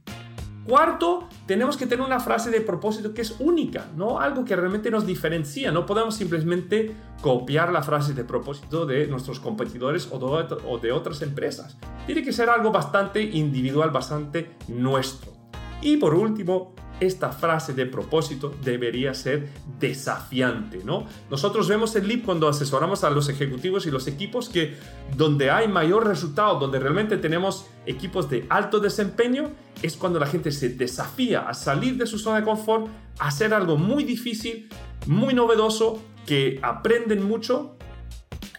Cuarto, 0.65 1.27
tenemos 1.45 1.75
que 1.75 1.87
tener 1.87 2.05
una 2.05 2.21
frase 2.21 2.49
de 2.49 2.61
propósito 2.61 3.13
que 3.13 3.21
es 3.21 3.35
única, 3.39 3.87
¿no? 3.97 4.21
Algo 4.21 4.45
que 4.45 4.55
realmente 4.55 4.89
nos 4.89 5.05
diferencia. 5.05 5.73
No 5.73 5.85
podemos 5.85 6.15
simplemente 6.15 6.95
copiar 7.21 7.73
la 7.73 7.83
frase 7.83 8.13
de 8.13 8.23
propósito 8.23 8.85
de 8.85 9.05
nuestros 9.07 9.41
competidores 9.41 10.07
o 10.09 10.79
de 10.79 10.91
otras 10.93 11.21
empresas. 11.21 11.77
Tiene 12.05 12.23
que 12.23 12.31
ser 12.31 12.49
algo 12.49 12.71
bastante 12.71 13.21
individual, 13.21 13.91
bastante 13.91 14.55
nuestro. 14.69 15.33
Y 15.81 15.97
por 15.97 16.13
último, 16.15 16.73
esta 16.99 17.31
frase 17.31 17.73
de 17.73 17.85
propósito 17.85 18.53
debería 18.63 19.13
ser 19.13 19.49
desafiante, 19.79 20.81
¿no? 20.83 21.05
Nosotros 21.29 21.67
vemos 21.67 21.95
en 21.95 22.07
LIP 22.07 22.25
cuando 22.25 22.47
asesoramos 22.47 23.03
a 23.03 23.09
los 23.09 23.29
ejecutivos 23.29 23.85
y 23.85 23.91
los 23.91 24.07
equipos 24.07 24.49
que 24.49 24.77
donde 25.17 25.51
hay 25.51 25.67
mayor 25.67 26.07
resultado, 26.07 26.59
donde 26.59 26.79
realmente 26.79 27.17
tenemos 27.17 27.65
equipos 27.85 28.29
de 28.29 28.45
alto 28.49 28.79
desempeño, 28.79 29.51
es 29.81 29.97
cuando 29.97 30.19
la 30.19 30.27
gente 30.27 30.51
se 30.51 30.69
desafía 30.69 31.41
a 31.49 31.53
salir 31.53 31.97
de 31.97 32.05
su 32.05 32.19
zona 32.19 32.37
de 32.37 32.43
confort, 32.43 32.87
a 33.19 33.27
hacer 33.27 33.53
algo 33.53 33.77
muy 33.77 34.03
difícil, 34.03 34.69
muy 35.07 35.33
novedoso, 35.33 36.01
que 36.25 36.59
aprenden 36.61 37.23
mucho 37.23 37.75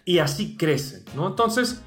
y 0.05 0.19
así 0.19 0.57
crecen, 0.57 1.05
¿no? 1.17 1.29
Entonces, 1.29 1.83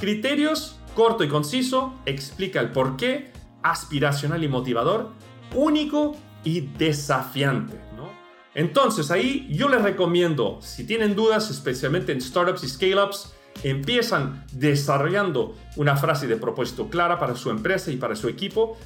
criterios 0.00 0.78
corto 0.94 1.22
y 1.22 1.28
conciso, 1.28 1.94
explica 2.06 2.60
el 2.60 2.72
por 2.72 2.96
qué, 2.96 3.30
aspiracional 3.62 4.42
y 4.42 4.48
motivador, 4.48 5.12
único 5.54 6.16
y 6.44 6.60
desafiante. 6.60 7.80
¿no? 7.96 8.10
Entonces 8.54 9.10
ahí 9.10 9.46
yo 9.50 9.68
les 9.68 9.82
recomiendo, 9.82 10.58
si 10.60 10.84
tienen 10.84 11.14
dudas, 11.14 11.50
especialmente 11.50 12.12
en 12.12 12.20
startups 12.20 12.64
y 12.64 12.68
scale-ups, 12.68 13.34
empiezan 13.62 14.44
desarrollando 14.52 15.56
una 15.76 15.96
frase 15.96 16.26
de 16.26 16.36
propósito 16.36 16.88
clara 16.88 17.18
para 17.18 17.34
su 17.34 17.50
empresa 17.50 17.90
y 17.90 17.96
para 17.96 18.16
su 18.16 18.28
equipo, 18.28 18.76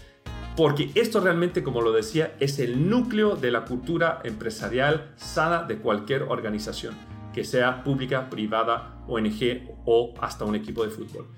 porque 0.56 0.90
esto 0.94 1.20
realmente, 1.20 1.62
como 1.62 1.80
lo 1.80 1.92
decía, 1.92 2.34
es 2.40 2.58
el 2.58 2.88
núcleo 2.88 3.36
de 3.36 3.50
la 3.50 3.64
cultura 3.64 4.20
empresarial 4.24 5.12
sana 5.16 5.62
de 5.62 5.78
cualquier 5.78 6.24
organización, 6.24 6.94
que 7.32 7.44
sea 7.44 7.82
pública, 7.84 8.28
privada, 8.28 9.02
ONG 9.08 9.70
o 9.86 10.14
hasta 10.20 10.44
un 10.44 10.54
equipo 10.54 10.84
de 10.84 10.90
fútbol. 10.90 11.28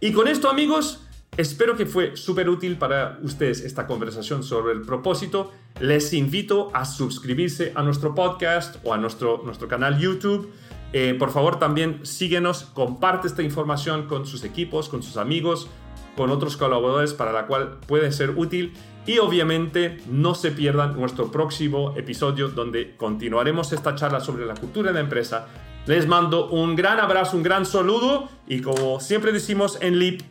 Y 0.00 0.12
con 0.12 0.28
esto, 0.28 0.48
amigos, 0.48 1.06
Espero 1.36 1.76
que 1.76 1.86
fue 1.86 2.16
súper 2.16 2.48
útil 2.48 2.76
para 2.76 3.18
ustedes 3.22 3.60
esta 3.60 3.86
conversación 3.86 4.42
sobre 4.42 4.72
el 4.72 4.82
propósito. 4.82 5.52
Les 5.80 6.12
invito 6.12 6.70
a 6.74 6.84
suscribirse 6.84 7.72
a 7.74 7.82
nuestro 7.82 8.14
podcast 8.14 8.76
o 8.84 8.92
a 8.92 8.98
nuestro, 8.98 9.42
nuestro 9.44 9.68
canal 9.68 9.98
YouTube. 9.98 10.52
Eh, 10.92 11.14
por 11.18 11.30
favor, 11.30 11.58
también 11.58 12.00
síguenos, 12.04 12.64
comparte 12.64 13.28
esta 13.28 13.42
información 13.42 14.06
con 14.06 14.26
sus 14.26 14.42
equipos, 14.44 14.88
con 14.88 15.02
sus 15.02 15.16
amigos, 15.16 15.68
con 16.16 16.30
otros 16.30 16.56
colaboradores 16.56 17.14
para 17.14 17.32
la 17.32 17.46
cual 17.46 17.78
puede 17.86 18.10
ser 18.10 18.30
útil. 18.30 18.74
Y 19.06 19.18
obviamente 19.18 19.98
no 20.08 20.34
se 20.34 20.50
pierdan 20.50 20.94
nuestro 20.94 21.30
próximo 21.30 21.94
episodio 21.96 22.48
donde 22.48 22.96
continuaremos 22.96 23.72
esta 23.72 23.94
charla 23.94 24.20
sobre 24.20 24.46
la 24.46 24.54
cultura 24.54 24.88
de 24.88 24.94
la 24.94 25.00
empresa. 25.00 25.46
Les 25.86 26.06
mando 26.06 26.50
un 26.50 26.76
gran 26.76 27.00
abrazo, 27.00 27.36
un 27.36 27.42
gran 27.42 27.64
saludo 27.64 28.28
y 28.46 28.60
como 28.60 29.00
siempre 29.00 29.32
decimos 29.32 29.78
en 29.80 29.98
LIP, 29.98 30.22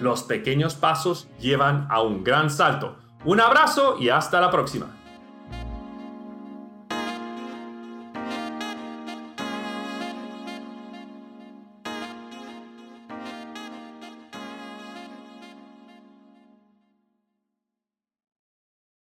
los 0.00 0.22
pequeños 0.22 0.74
pasos 0.74 1.28
llevan 1.40 1.86
a 1.90 2.00
un 2.02 2.24
gran 2.24 2.50
salto. 2.50 2.96
Un 3.24 3.40
abrazo 3.40 3.96
y 3.98 4.10
hasta 4.10 4.40
la 4.40 4.50
próxima. 4.50 4.97